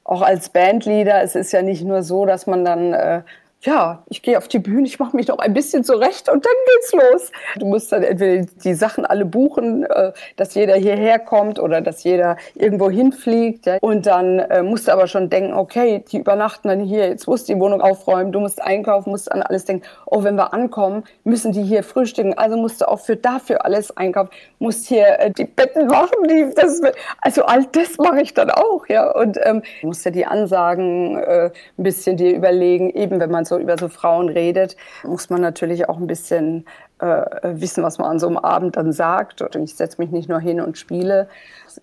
Auch 0.04 0.22
als 0.22 0.50
Bandleader, 0.50 1.22
es 1.22 1.36
ist 1.36 1.52
ja 1.52 1.62
nicht 1.62 1.84
nur 1.84 2.02
so, 2.04 2.26
dass 2.26 2.48
man 2.48 2.66
dann 2.66 2.94
äh, 2.94 3.22
ja, 3.64 4.04
ich 4.10 4.24
gehe 4.24 4.40
auf 4.40 4.48
die 4.48 4.58
Bühne, 4.58 4.88
ich 4.88 4.98
mache 4.98 5.16
mich 5.16 5.28
noch 5.28 5.38
ein 5.38 5.54
bisschen 5.54 5.84
zurecht 5.84 6.30
und 6.30 6.44
dann 6.44 6.54
geht's 6.74 6.94
los. 6.94 7.32
Du 7.58 7.68
musst 7.68 7.92
dann 7.92 8.02
entweder 8.02 8.48
die 8.64 8.74
Sachen 8.74 9.06
alle 9.06 9.24
buchen, 9.24 9.84
äh, 9.84 10.14
dass 10.36 10.56
jeder 10.56 10.76
hierher 10.76 11.20
kommt 11.20 11.60
oder 11.60 11.80
dass 11.82 12.04
jeder 12.04 12.38
irgendwo 12.56 12.90
hinfliegt. 12.90 13.70
Und 13.82 14.08
dann 14.08 14.40
äh, 14.40 14.64
musst 14.64 14.88
du 14.88 14.94
aber 14.94 15.06
schon 15.06 15.30
denken, 15.30 15.54
okay, 15.54 16.04
die 16.12 16.18
übernachten 16.18 16.70
dann 16.70 16.80
hier, 16.80 17.08
jetzt 17.08 17.28
musst 17.28 17.50
du 17.50 17.54
die 17.54 17.60
Wohnung 17.60 17.82
aufräumen, 17.82 18.32
du 18.32 18.40
musst 18.40 18.60
einkaufen, 18.62 19.12
musst 19.12 19.32
an 19.32 19.44
alles 19.44 19.66
denken, 19.66 19.86
oh, 20.08 20.24
wenn 20.24 20.36
wir 20.36 20.54
ankommen, 20.54 21.04
müssen 21.24 21.52
die 21.52 21.64
hier 21.64 21.84
frühstücken, 21.84 22.36
also 22.36 22.58
musst 22.58 22.82
du 22.82 22.88
auch 22.88 23.00
für 23.00 23.16
dafür 23.16 23.64
alles 23.64 23.96
einkaufen, 23.96 24.32
musst 24.58 24.88
hier 24.88 25.20
äh, 25.20 25.30
die 25.30 25.46
Betten 25.46 25.86
machen, 25.86 26.28
die, 26.28 26.52
das, 26.56 26.82
also 27.22 27.44
all 27.44 27.66
das 27.66 27.98
mache 28.00 28.22
ich 28.22 28.34
dann 28.34 28.50
auch, 28.50 28.88
ja. 28.88 29.12
Und 29.12 29.38
ähm, 29.44 29.62
musst 29.84 30.04
ja 30.04 30.10
die 30.10 30.26
Ansagen 30.26 31.18
äh, 31.18 31.52
ein 31.78 31.84
bisschen 31.84 32.18
dir 32.18 32.36
überlegen, 32.36 32.90
eben 32.90 33.20
wenn 33.20 33.30
man 33.30 33.46
so 33.52 33.60
über 33.60 33.78
so 33.78 33.90
Frauen 33.90 34.30
redet, 34.30 34.78
muss 35.04 35.30
man 35.30 35.42
natürlich 35.42 35.90
auch 35.90 35.98
ein 35.98 36.08
bisschen 36.08 36.66
äh, 37.00 37.26
wissen, 37.44 37.84
was 37.84 37.98
man 37.98 38.12
an 38.12 38.20
so 38.20 38.28
einem 38.28 38.38
Abend 38.38 38.78
dann 38.78 38.94
sagt. 38.94 39.42
Und 39.42 39.56
ich 39.62 39.76
setze 39.76 40.02
mich 40.02 40.12
nicht 40.12 40.30
nur 40.30 40.40
hin 40.40 40.62
und 40.62 40.78
spiele. 40.78 41.28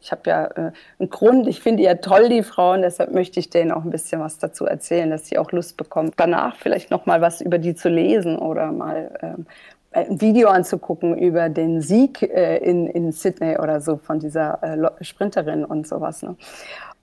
Ich 0.01 0.11
habe 0.11 0.23
ja 0.27 0.45
äh, 0.47 0.73
einen 0.99 1.11
Grund, 1.11 1.47
ich 1.47 1.61
finde 1.61 1.83
ja 1.83 1.97
toll, 1.97 2.29
die 2.29 2.43
Frauen, 2.43 2.83
deshalb 2.83 3.13
möchte 3.13 3.39
ich 3.39 3.51
denen 3.51 3.71
auch 3.71 3.85
ein 3.85 3.91
bisschen 3.91 4.21
was 4.21 4.39
dazu 4.39 4.65
erzählen, 4.65 5.11
dass 5.11 5.27
sie 5.27 5.39
auch 5.39 5.53
Lust 5.53 5.77
bekommen, 5.77 6.13
danach 6.17 6.57
vielleicht 6.57 6.91
noch 6.91 7.07
mal 7.07 7.21
was 7.21 7.41
über 7.41 7.59
die 7.59 7.75
zu 7.75 7.89
lesen 7.89 8.39
oder 8.39 8.73
mal 8.73 9.11
ähm, 9.23 9.47
ein 9.93 10.21
Video 10.21 10.49
anzugucken 10.49 11.17
über 11.19 11.49
den 11.49 11.81
Sieg 11.81 12.23
äh, 12.23 12.59
in, 12.59 12.87
in 12.87 13.13
Sydney 13.13 13.59
oder 13.59 13.81
so 13.81 13.97
von 13.97 14.21
dieser 14.21 14.63
äh, 14.63 15.05
Sprinterin 15.05 15.65
und 15.65 15.87
sowas. 15.87 16.23
Ne? 16.23 16.37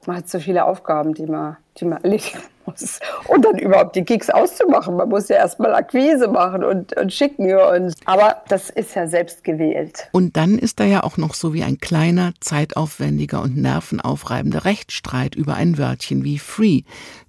Man 0.06 0.18
hat 0.18 0.30
so 0.30 0.40
viele 0.40 0.66
Aufgaben, 0.66 1.14
die 1.14 1.26
man, 1.26 1.58
die 1.78 1.86
man 1.86 2.04
erledigen 2.04 2.40
muss. 2.66 3.00
Und 3.28 3.46
dann 3.46 3.58
überhaupt 3.58 3.96
die 3.96 4.04
Gigs 4.04 4.30
auszumachen. 4.30 4.96
Man 4.96 5.10
muss 5.10 5.30
ja 5.30 5.38
erstmal 5.38 5.74
Akquise 5.74 6.28
machen 6.28 6.64
und, 6.64 6.96
und 6.98 7.14
schicken. 7.14 7.54
Und, 7.56 7.96
aber 8.06 8.38
das 8.50 8.70
ist 8.70 8.96
ja 8.96 9.08
selbst 9.08 9.44
gewählt. 9.44 10.08
Und 10.12 10.38
dann 10.38 10.58
ist 10.58 10.80
da 10.80 10.84
ja 10.84 11.04
auch 11.04 11.18
noch 11.18 11.34
so 11.34 11.54
wie 11.54 11.64
ein 11.64 11.78
kleiner, 11.78 12.34
zeitaufwendiger 12.40 13.42
und 13.42 13.58
nervenaufreibender 13.58 14.66
Rechtsstreit 14.66 15.36
über 15.36 15.56
ein 15.56 15.78
Wörtchen 15.78 16.24
wie 16.24 16.40
Free, 16.40 16.82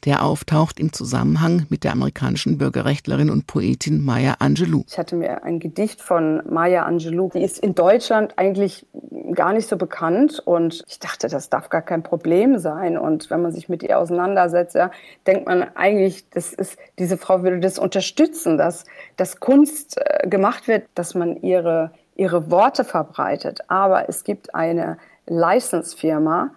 der 0.05 0.25
auftaucht 0.25 0.79
im 0.81 0.93
Zusammenhang 0.93 1.67
mit 1.69 1.85
der 1.85 1.93
amerikanischen 1.93 2.59
Bürgerrechtlerin 2.59 3.31
und 3.31 3.47
Poetin 3.47 4.05
Maya 4.05 4.37
Angelou. 4.39 4.85
Ich 4.89 4.99
hatte 4.99 5.17
mir 5.17 5.45
ein 5.45 5.61
Gedicht 5.61 6.01
von 6.01 6.43
Maya 6.49 6.85
Angelou, 6.85 7.31
die 7.35 7.43
ist 7.43 7.59
in 7.59 7.75
Deutschland 7.75 8.35
eigentlich 8.37 8.87
gar 9.35 9.53
nicht 9.53 9.69
so 9.69 9.77
bekannt 9.77 10.41
und 10.45 10.85
ich 10.89 10.99
dachte, 10.99 11.29
das 11.29 11.49
darf 11.49 11.69
gar 11.69 11.83
kein 11.83 12.03
Problem 12.03 12.59
sein. 12.59 12.99
Und 12.99 13.31
wenn 13.31 13.43
man 13.43 13.53
sich 13.53 13.69
mit 13.69 13.83
ihr 13.83 13.99
auseinandersetzt, 13.99 14.75
ja, 14.75 14.91
denkt 15.27 15.47
man 15.47 15.63
eigentlich, 15.75 16.29
das 16.31 16.53
ist, 16.53 16.79
diese 16.99 17.19
Frau 17.19 17.43
würde 17.43 17.61
das 17.61 17.79
unterstützen, 17.79 18.59
dass, 18.59 18.85
dass 19.17 19.41
Kunst 19.41 19.99
äh, 19.99 20.29
gemacht 20.29 20.69
wird, 20.69 20.89
dass 20.95 21.15
man 21.15 21.37
ihre, 21.43 21.91
ihre 22.15 22.51
Worte 22.51 22.85
verbreitet. 22.85 23.61
Aber 23.69 24.09
es 24.09 24.25
gibt 24.25 24.55
eine 24.55 24.99
License-Firma, 25.27 26.53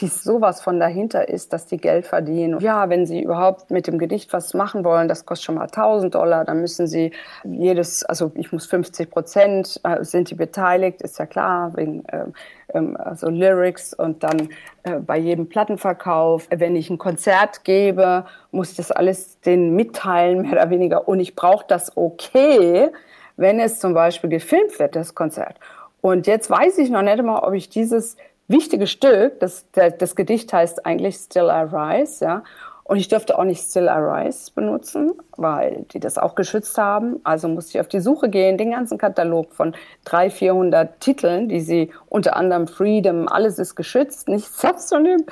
die 0.00 0.06
sowas 0.06 0.60
von 0.60 0.80
dahinter 0.80 1.28
ist, 1.28 1.52
dass 1.52 1.66
die 1.66 1.76
Geld 1.76 2.06
verdienen. 2.06 2.60
Ja, 2.60 2.88
wenn 2.88 3.06
sie 3.06 3.22
überhaupt 3.22 3.70
mit 3.70 3.86
dem 3.86 3.98
Gedicht 3.98 4.32
was 4.32 4.54
machen 4.54 4.84
wollen, 4.84 5.08
das 5.08 5.26
kostet 5.26 5.46
schon 5.46 5.54
mal 5.56 5.64
1000 5.64 6.14
Dollar, 6.14 6.44
dann 6.44 6.60
müssen 6.60 6.86
sie 6.86 7.12
jedes, 7.44 8.04
also 8.04 8.32
ich 8.34 8.52
muss 8.52 8.66
50 8.66 9.10
Prozent, 9.10 9.80
äh, 9.84 10.02
sind 10.04 10.30
die 10.30 10.34
beteiligt, 10.34 11.02
ist 11.02 11.18
ja 11.18 11.26
klar, 11.26 11.76
wegen 11.76 12.04
ähm, 12.12 12.32
ähm, 12.74 12.96
also 12.96 13.28
Lyrics 13.28 13.94
und 13.94 14.22
dann 14.22 14.48
äh, 14.82 14.98
bei 14.98 15.18
jedem 15.18 15.48
Plattenverkauf. 15.48 16.46
Wenn 16.50 16.76
ich 16.76 16.90
ein 16.90 16.98
Konzert 16.98 17.64
gebe, 17.64 18.24
muss 18.50 18.70
ich 18.70 18.76
das 18.76 18.92
alles 18.92 19.40
denen 19.40 19.74
mitteilen, 19.74 20.42
mehr 20.42 20.52
oder 20.52 20.70
weniger. 20.70 21.08
Und 21.08 21.20
ich 21.20 21.34
brauche 21.34 21.64
das 21.68 21.96
okay, 21.96 22.90
wenn 23.36 23.60
es 23.60 23.78
zum 23.78 23.94
Beispiel 23.94 24.30
gefilmt 24.30 24.78
wird, 24.78 24.96
das 24.96 25.14
Konzert. 25.14 25.56
Und 26.00 26.26
jetzt 26.26 26.48
weiß 26.50 26.78
ich 26.78 26.90
noch 26.90 27.02
nicht 27.02 27.22
mal, 27.22 27.40
ob 27.40 27.54
ich 27.54 27.68
dieses 27.68 28.16
wichtige 28.50 28.86
Stück, 28.86 29.40
das, 29.40 29.64
das 29.72 30.16
Gedicht 30.16 30.52
heißt 30.52 30.84
eigentlich 30.84 31.16
Still 31.16 31.48
I 31.50 31.64
Rise, 31.72 32.24
ja. 32.24 32.42
Und 32.90 32.96
ich 32.96 33.06
durfte 33.06 33.38
auch 33.38 33.44
nicht 33.44 33.62
Still 33.62 33.84
I 33.84 34.00
Rise 34.00 34.50
benutzen, 34.52 35.12
weil 35.36 35.86
die 35.92 36.00
das 36.00 36.18
auch 36.18 36.34
geschützt 36.34 36.76
haben. 36.76 37.20
Also 37.22 37.46
musste 37.46 37.78
ich 37.78 37.80
auf 37.80 37.86
die 37.86 38.00
Suche 38.00 38.28
gehen, 38.28 38.58
den 38.58 38.72
ganzen 38.72 38.98
Katalog 38.98 39.52
von 39.52 39.76
300, 40.06 40.32
400 40.32 41.00
Titeln, 41.00 41.48
die 41.48 41.60
sie 41.60 41.92
unter 42.08 42.34
anderem 42.34 42.66
Freedom, 42.66 43.28
alles 43.28 43.60
ist 43.60 43.76
geschützt, 43.76 44.26
nichts 44.26 44.64
abzunehmen. 44.64 45.24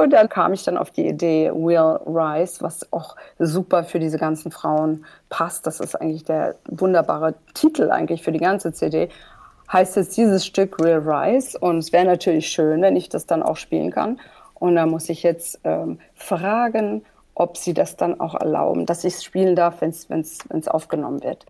Und 0.00 0.12
dann 0.12 0.28
kam 0.28 0.52
ich 0.52 0.62
dann 0.62 0.78
auf 0.78 0.92
die 0.92 1.08
Idee 1.08 1.50
Will 1.52 1.98
Rise, 2.06 2.62
was 2.62 2.92
auch 2.92 3.16
super 3.40 3.82
für 3.82 3.98
diese 3.98 4.18
ganzen 4.18 4.52
Frauen 4.52 5.04
passt. 5.30 5.66
Das 5.66 5.80
ist 5.80 5.96
eigentlich 5.96 6.22
der 6.22 6.54
wunderbare 6.68 7.34
Titel 7.54 7.90
eigentlich 7.90 8.22
für 8.22 8.30
die 8.30 8.38
ganze 8.38 8.72
CD 8.72 9.08
heißt 9.72 9.96
jetzt 9.96 10.16
dieses 10.16 10.46
Stück 10.46 10.82
Real 10.82 11.00
Rise 11.00 11.58
und 11.58 11.78
es 11.78 11.92
wäre 11.92 12.04
natürlich 12.04 12.48
schön, 12.48 12.82
wenn 12.82 12.96
ich 12.96 13.08
das 13.08 13.26
dann 13.26 13.42
auch 13.42 13.56
spielen 13.56 13.90
kann. 13.90 14.20
Und 14.54 14.76
da 14.76 14.86
muss 14.86 15.08
ich 15.08 15.22
jetzt 15.22 15.60
ähm, 15.64 15.98
fragen, 16.14 17.04
ob 17.34 17.56
sie 17.56 17.74
das 17.74 17.96
dann 17.96 18.20
auch 18.20 18.34
erlauben, 18.34 18.86
dass 18.86 19.04
ich 19.04 19.14
es 19.14 19.24
spielen 19.24 19.56
darf, 19.56 19.80
wenn 19.80 19.90
es 19.90 20.68
aufgenommen 20.68 21.22
wird. 21.22 21.44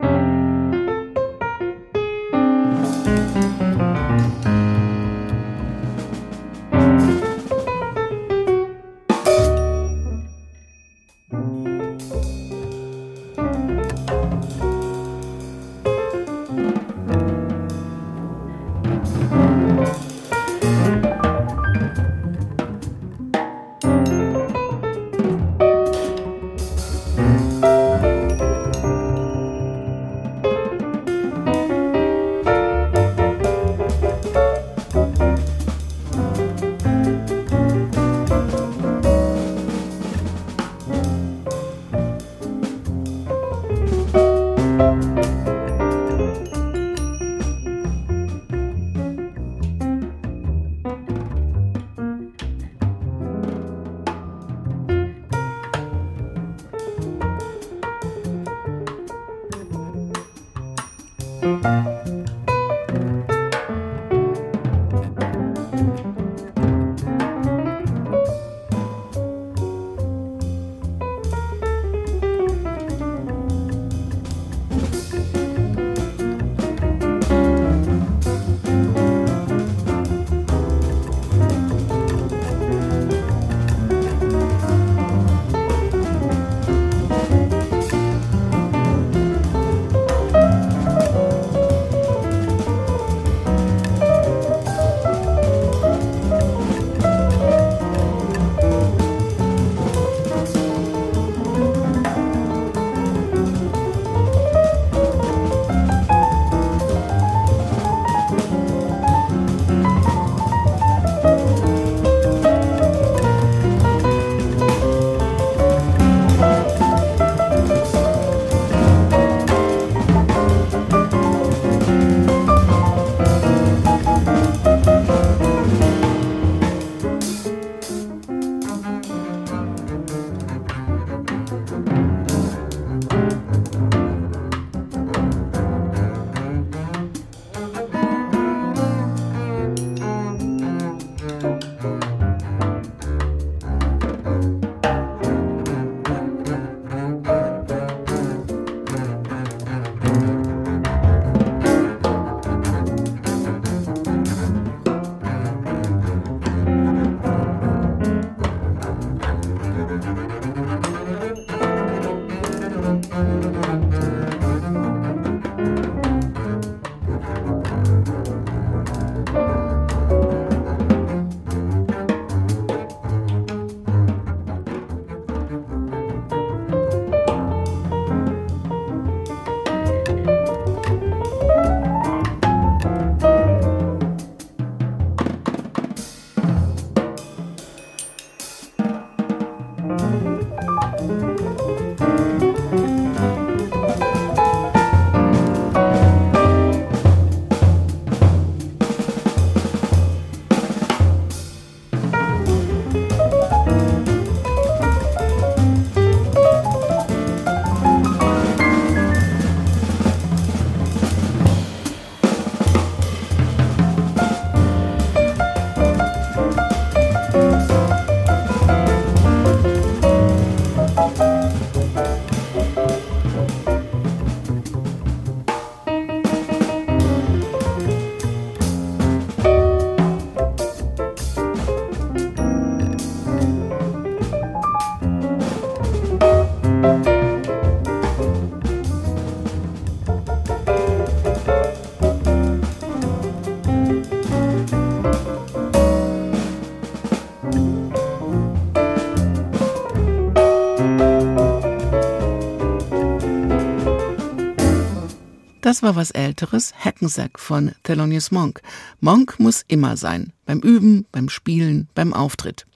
Das 255.65 255.81
war 255.81 255.95
was 255.95 256.11
Älteres, 256.11 256.75
Hackensack 256.77 257.39
von 257.39 257.71
Thelonious 257.81 258.29
Monk. 258.29 258.61
Monk 258.99 259.39
muss 259.39 259.65
immer 259.67 259.97
sein, 259.97 260.31
beim 260.45 260.59
Üben, 260.59 261.07
beim 261.11 261.27
Spielen, 261.27 261.89
beim 261.95 262.13
Auftritt. 262.13 262.67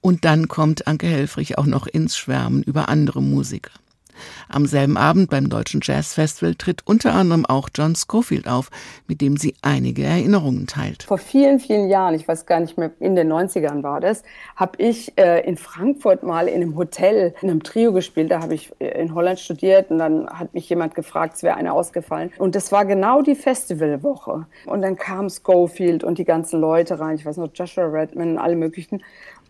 Und 0.00 0.24
dann 0.24 0.48
kommt 0.48 0.86
Anke 0.86 1.06
Helfrich 1.06 1.58
auch 1.58 1.66
noch 1.66 1.86
ins 1.86 2.16
Schwärmen 2.16 2.62
über 2.62 2.88
andere 2.88 3.20
Musiker. 3.20 3.72
Am 4.48 4.66
selben 4.66 4.96
Abend 4.96 5.30
beim 5.30 5.48
Deutschen 5.48 5.80
Jazz 5.82 6.14
Festival 6.14 6.54
tritt 6.54 6.86
unter 6.86 7.14
anderem 7.14 7.46
auch 7.46 7.68
John 7.74 7.94
Schofield 7.94 8.48
auf, 8.48 8.70
mit 9.06 9.20
dem 9.20 9.36
sie 9.36 9.54
einige 9.62 10.04
Erinnerungen 10.04 10.66
teilt. 10.66 11.04
Vor 11.04 11.18
vielen, 11.18 11.60
vielen 11.60 11.88
Jahren, 11.88 12.14
ich 12.14 12.26
weiß 12.26 12.46
gar 12.46 12.60
nicht 12.60 12.78
mehr, 12.78 12.90
in 13.00 13.16
den 13.16 13.32
90ern 13.32 13.82
war 13.82 14.00
das, 14.00 14.22
habe 14.56 14.82
ich 14.82 15.16
äh, 15.18 15.46
in 15.46 15.56
Frankfurt 15.56 16.22
mal 16.22 16.48
in 16.48 16.62
einem 16.62 16.76
Hotel 16.76 17.34
in 17.42 17.50
einem 17.50 17.62
Trio 17.62 17.92
gespielt. 17.92 18.30
Da 18.30 18.40
habe 18.40 18.54
ich 18.54 18.72
äh, 18.78 19.00
in 19.00 19.14
Holland 19.14 19.38
studiert 19.38 19.90
und 19.90 19.98
dann 19.98 20.28
hat 20.28 20.54
mich 20.54 20.68
jemand 20.68 20.94
gefragt, 20.94 21.36
es 21.36 21.42
wäre 21.42 21.56
eine 21.56 21.72
ausgefallen. 21.72 22.32
Und 22.38 22.54
das 22.54 22.72
war 22.72 22.84
genau 22.84 23.22
die 23.22 23.34
Festivalwoche. 23.34 24.46
Und 24.66 24.82
dann 24.82 24.96
kam 24.96 25.28
Schofield 25.28 26.04
und 26.04 26.18
die 26.18 26.24
ganzen 26.24 26.60
Leute 26.60 26.98
rein, 26.98 27.16
ich 27.16 27.26
weiß 27.26 27.36
noch, 27.36 27.50
Joshua 27.54 27.84
Redman, 27.84 28.38
alle 28.38 28.56
möglichen. 28.56 29.02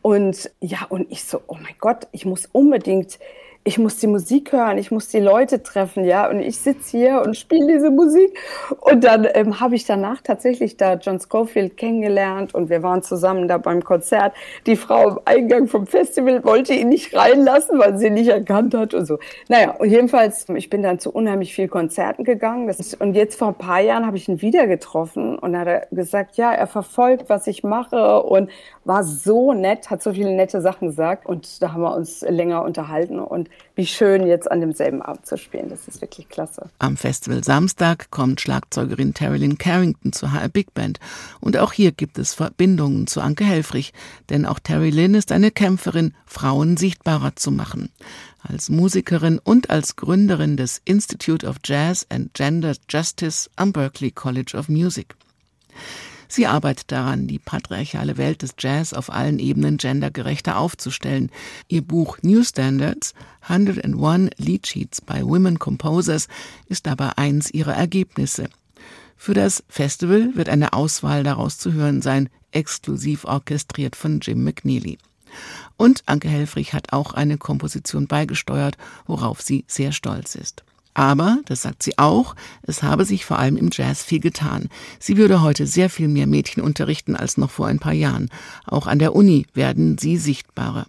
Und 0.02 0.50
ja, 0.60 0.80
und 0.90 1.10
ich 1.10 1.24
so, 1.24 1.40
oh 1.46 1.54
mein 1.54 1.74
Gott, 1.78 2.08
ich 2.12 2.26
muss 2.26 2.46
unbedingt 2.52 3.18
ich 3.66 3.78
muss 3.78 3.96
die 3.96 4.06
Musik 4.06 4.52
hören, 4.52 4.76
ich 4.76 4.90
muss 4.90 5.08
die 5.08 5.20
Leute 5.20 5.62
treffen, 5.62 6.04
ja, 6.04 6.28
und 6.28 6.40
ich 6.40 6.58
sitze 6.58 6.98
hier 6.98 7.22
und 7.24 7.34
spiele 7.34 7.72
diese 7.72 7.90
Musik. 7.90 8.38
Und 8.80 9.04
dann 9.04 9.26
ähm, 9.32 9.58
habe 9.58 9.74
ich 9.74 9.86
danach 9.86 10.20
tatsächlich 10.20 10.76
da 10.76 10.94
John 10.94 11.18
Schofield 11.18 11.78
kennengelernt 11.78 12.54
und 12.54 12.68
wir 12.68 12.82
waren 12.82 13.02
zusammen 13.02 13.48
da 13.48 13.56
beim 13.56 13.82
Konzert. 13.82 14.34
Die 14.66 14.76
Frau 14.76 15.08
im 15.08 15.18
Eingang 15.24 15.66
vom 15.66 15.86
Festival 15.86 16.44
wollte 16.44 16.74
ihn 16.74 16.90
nicht 16.90 17.16
reinlassen, 17.16 17.78
weil 17.78 17.96
sie 17.96 18.08
ihn 18.08 18.14
nicht 18.14 18.28
erkannt 18.28 18.74
hat 18.74 18.92
und 18.92 19.06
so. 19.06 19.18
Naja, 19.48 19.70
und 19.78 19.88
jedenfalls, 19.88 20.46
ich 20.54 20.68
bin 20.68 20.82
dann 20.82 20.98
zu 20.98 21.10
unheimlich 21.10 21.54
vielen 21.54 21.70
Konzerten 21.70 22.24
gegangen. 22.24 22.68
Ist, 22.68 23.00
und 23.00 23.14
jetzt 23.14 23.38
vor 23.38 23.48
ein 23.48 23.54
paar 23.54 23.80
Jahren 23.80 24.04
habe 24.04 24.18
ich 24.18 24.28
ihn 24.28 24.42
wieder 24.42 24.66
getroffen 24.66 25.38
und 25.38 25.56
hat 25.56 25.88
gesagt, 25.90 26.36
ja, 26.36 26.52
er 26.52 26.66
verfolgt, 26.66 27.30
was 27.30 27.46
ich 27.46 27.64
mache 27.64 28.22
und 28.24 28.50
war 28.84 29.04
so 29.04 29.54
nett, 29.54 29.88
hat 29.88 30.02
so 30.02 30.12
viele 30.12 30.34
nette 30.34 30.60
Sachen 30.60 30.88
gesagt 30.88 31.24
und 31.24 31.62
da 31.62 31.72
haben 31.72 31.80
wir 31.80 31.94
uns 31.96 32.20
länger 32.20 32.62
unterhalten 32.62 33.18
und 33.18 33.48
wie 33.76 33.86
schön 33.86 34.26
jetzt 34.26 34.50
an 34.50 34.60
demselben 34.60 35.02
Abend 35.02 35.26
zu 35.26 35.36
spielen. 35.36 35.68
Das 35.68 35.88
ist 35.88 36.00
wirklich 36.00 36.28
klasse. 36.28 36.70
Am 36.78 36.96
Festival 36.96 37.42
Samstag 37.42 38.10
kommt 38.10 38.40
Schlagzeugerin 38.40 39.14
Terilyn 39.14 39.58
Carrington 39.58 40.12
zur 40.12 40.32
HR 40.32 40.48
Big 40.48 40.72
Band. 40.74 41.00
Und 41.40 41.56
auch 41.56 41.72
hier 41.72 41.92
gibt 41.92 42.18
es 42.18 42.34
Verbindungen 42.34 43.06
zu 43.06 43.20
Anke 43.20 43.44
Helfrich, 43.44 43.92
denn 44.30 44.46
auch 44.46 44.60
Terry 44.60 44.90
Lynn 44.90 45.14
ist 45.14 45.32
eine 45.32 45.50
Kämpferin, 45.50 46.14
Frauen 46.26 46.76
sichtbarer 46.76 47.34
zu 47.34 47.50
machen. 47.50 47.90
Als 48.42 48.68
Musikerin 48.68 49.40
und 49.42 49.70
als 49.70 49.96
Gründerin 49.96 50.56
des 50.56 50.80
Institute 50.84 51.46
of 51.46 51.56
Jazz 51.64 52.06
and 52.10 52.32
Gender 52.34 52.74
Justice 52.88 53.50
am 53.56 53.72
Berklee 53.72 54.10
College 54.10 54.56
of 54.56 54.68
Music. 54.68 55.14
Sie 56.34 56.48
arbeitet 56.48 56.90
daran, 56.90 57.28
die 57.28 57.38
patriarchale 57.38 58.16
Welt 58.16 58.42
des 58.42 58.56
Jazz 58.58 58.92
auf 58.92 59.08
allen 59.08 59.38
Ebenen 59.38 59.76
gendergerechter 59.76 60.58
aufzustellen. 60.58 61.30
Ihr 61.68 61.82
Buch 61.82 62.18
New 62.22 62.42
Standards 62.42 63.14
101 63.42 64.30
Lead 64.38 64.66
Sheets 64.66 65.00
by 65.00 65.22
Women 65.22 65.60
Composers 65.60 66.26
ist 66.66 66.86
dabei 66.86 67.16
eins 67.16 67.52
ihrer 67.52 67.74
Ergebnisse. 67.74 68.48
Für 69.16 69.34
das 69.34 69.62
Festival 69.68 70.34
wird 70.34 70.48
eine 70.48 70.72
Auswahl 70.72 71.22
daraus 71.22 71.56
zu 71.56 71.72
hören 71.72 72.02
sein, 72.02 72.28
exklusiv 72.50 73.24
orchestriert 73.26 73.94
von 73.94 74.18
Jim 74.18 74.42
McNeely. 74.42 74.98
Und 75.76 76.02
Anke 76.06 76.26
Helfrich 76.26 76.72
hat 76.72 76.92
auch 76.92 77.14
eine 77.14 77.38
Komposition 77.38 78.08
beigesteuert, 78.08 78.76
worauf 79.06 79.40
sie 79.40 79.64
sehr 79.68 79.92
stolz 79.92 80.34
ist. 80.34 80.64
Aber, 80.94 81.38
das 81.46 81.62
sagt 81.62 81.82
sie 81.82 81.98
auch, 81.98 82.36
es 82.62 82.84
habe 82.84 83.04
sich 83.04 83.24
vor 83.24 83.38
allem 83.38 83.56
im 83.56 83.70
Jazz 83.72 84.04
viel 84.04 84.20
getan. 84.20 84.68
Sie 85.00 85.16
würde 85.16 85.42
heute 85.42 85.66
sehr 85.66 85.90
viel 85.90 86.06
mehr 86.06 86.28
Mädchen 86.28 86.62
unterrichten 86.62 87.16
als 87.16 87.36
noch 87.36 87.50
vor 87.50 87.66
ein 87.66 87.80
paar 87.80 87.92
Jahren. 87.92 88.30
Auch 88.64 88.86
an 88.86 89.00
der 89.00 89.14
Uni 89.14 89.46
werden 89.54 89.98
sie 89.98 90.16
sichtbarer. 90.16 90.86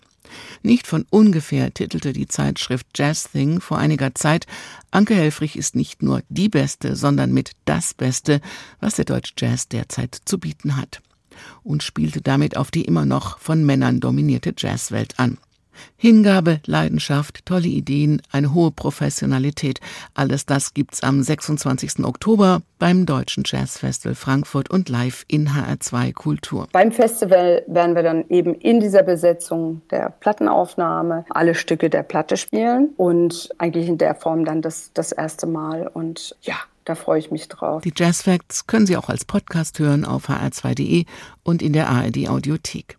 Nicht 0.62 0.86
von 0.88 1.06
ungefähr 1.10 1.74
titelte 1.74 2.14
die 2.14 2.28
Zeitschrift 2.28 2.88
Jazz 2.96 3.32
Thing 3.32 3.62
vor 3.62 3.78
einiger 3.78 4.14
Zeit, 4.16 4.46
Anke 4.92 5.16
Helfrich 5.16 5.56
ist 5.56 5.76
nicht 5.76 6.04
nur 6.04 6.22
die 6.30 6.50
Beste, 6.50 6.96
sondern 6.96 7.34
mit 7.34 7.52
das 7.66 7.94
Beste, 7.94 8.42
was 8.80 8.96
der 8.96 9.06
deutsche 9.06 9.34
Jazz 9.38 9.68
derzeit 9.68 10.18
zu 10.26 10.40
bieten 10.40 10.78
hat. 10.78 11.02
Und 11.64 11.84
spielte 11.84 12.22
damit 12.22 12.58
auf 12.58 12.72
die 12.72 12.86
immer 12.86 13.06
noch 13.06 13.40
von 13.40 13.66
Männern 13.66 14.00
dominierte 14.00 14.54
Jazzwelt 14.58 15.20
an. 15.20 15.38
Hingabe, 15.98 16.60
Leidenschaft, 16.66 17.46
tolle 17.46 17.68
Ideen, 17.68 18.22
eine 18.32 18.54
hohe 18.54 18.72
Professionalität, 18.72 19.80
alles 20.14 20.46
das 20.46 20.74
gibt's 20.74 21.04
am 21.04 21.22
26. 21.22 22.04
Oktober 22.04 22.62
beim 22.80 23.06
Deutschen 23.06 23.44
Jazzfestival 23.46 24.16
Frankfurt 24.16 24.70
und 24.70 24.90
live 24.90 25.26
in 25.28 25.50
HR2 25.50 26.14
Kultur. 26.14 26.68
Beim 26.72 26.92
Festival 26.92 27.64
werden 27.68 27.96
wir 27.96 28.04
dann 28.04 28.26
eben 28.30 28.56
in 28.56 28.80
dieser 28.80 29.04
Besetzung 29.04 29.82
der 29.92 30.10
Plattenaufnahme 30.20 31.26
alle 31.30 31.56
Stücke 31.56 31.90
der 31.90 32.04
Platte 32.04 32.38
spielen 32.38 32.90
und 32.98 33.50
eigentlich 33.58 33.88
in 33.88 33.98
der 33.98 34.16
Form 34.16 34.46
dann 34.46 34.62
das, 34.62 34.92
das 34.94 35.12
erste 35.12 35.48
Mal 35.48 35.88
und 35.88 36.36
ja, 36.42 36.56
da 36.86 36.94
freue 36.94 37.20
ich 37.20 37.32
mich 37.32 37.48
drauf. 37.48 37.82
Die 37.82 37.94
Jazz 37.96 38.22
Facts 38.22 38.68
können 38.68 38.86
Sie 38.86 38.96
auch 38.96 39.10
als 39.10 39.26
Podcast 39.26 39.80
hören 39.80 40.06
auf 40.06 40.30
hr2.de 40.30 41.06
und 41.44 41.62
in 41.62 41.74
der 41.74 41.90
ARD 41.90 42.30
Audiothek. 42.30 42.98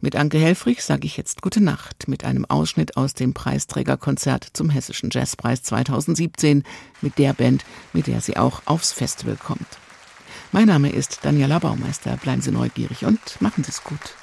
Mit 0.00 0.16
Anke 0.16 0.38
Helfrich 0.38 0.82
sage 0.82 1.06
ich 1.06 1.16
jetzt 1.16 1.42
gute 1.42 1.62
Nacht 1.62 2.08
mit 2.08 2.24
einem 2.24 2.44
Ausschnitt 2.44 2.96
aus 2.96 3.14
dem 3.14 3.34
Preisträgerkonzert 3.34 4.48
zum 4.52 4.70
Hessischen 4.70 5.10
Jazzpreis 5.12 5.62
2017 5.62 6.64
mit 7.00 7.18
der 7.18 7.32
Band, 7.32 7.64
mit 7.92 8.06
der 8.06 8.20
sie 8.20 8.36
auch 8.36 8.62
aufs 8.66 8.92
Festival 8.92 9.36
kommt. 9.36 9.66
Mein 10.52 10.66
Name 10.66 10.90
ist 10.90 11.20
Daniela 11.22 11.58
Baumeister. 11.58 12.16
Bleiben 12.16 12.42
Sie 12.42 12.52
neugierig 12.52 13.04
und 13.04 13.40
machen 13.40 13.64
Sie 13.64 13.70
es 13.70 13.82
gut. 13.82 14.14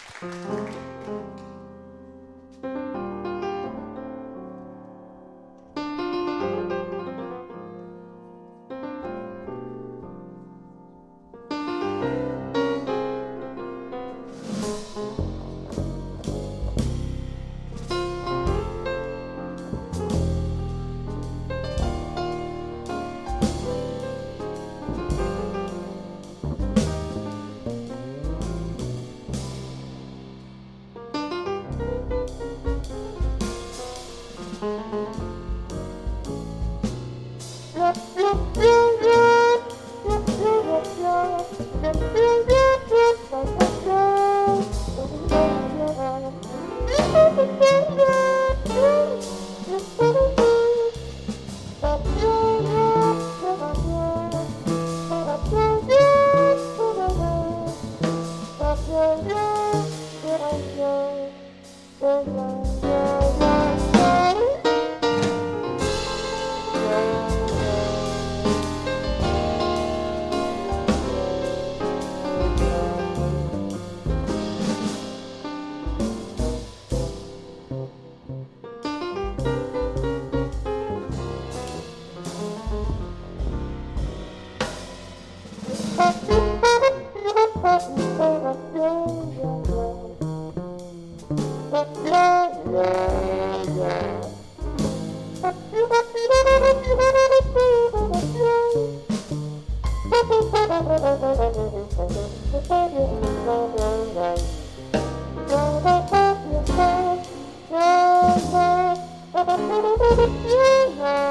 Yeah. 111.01 111.30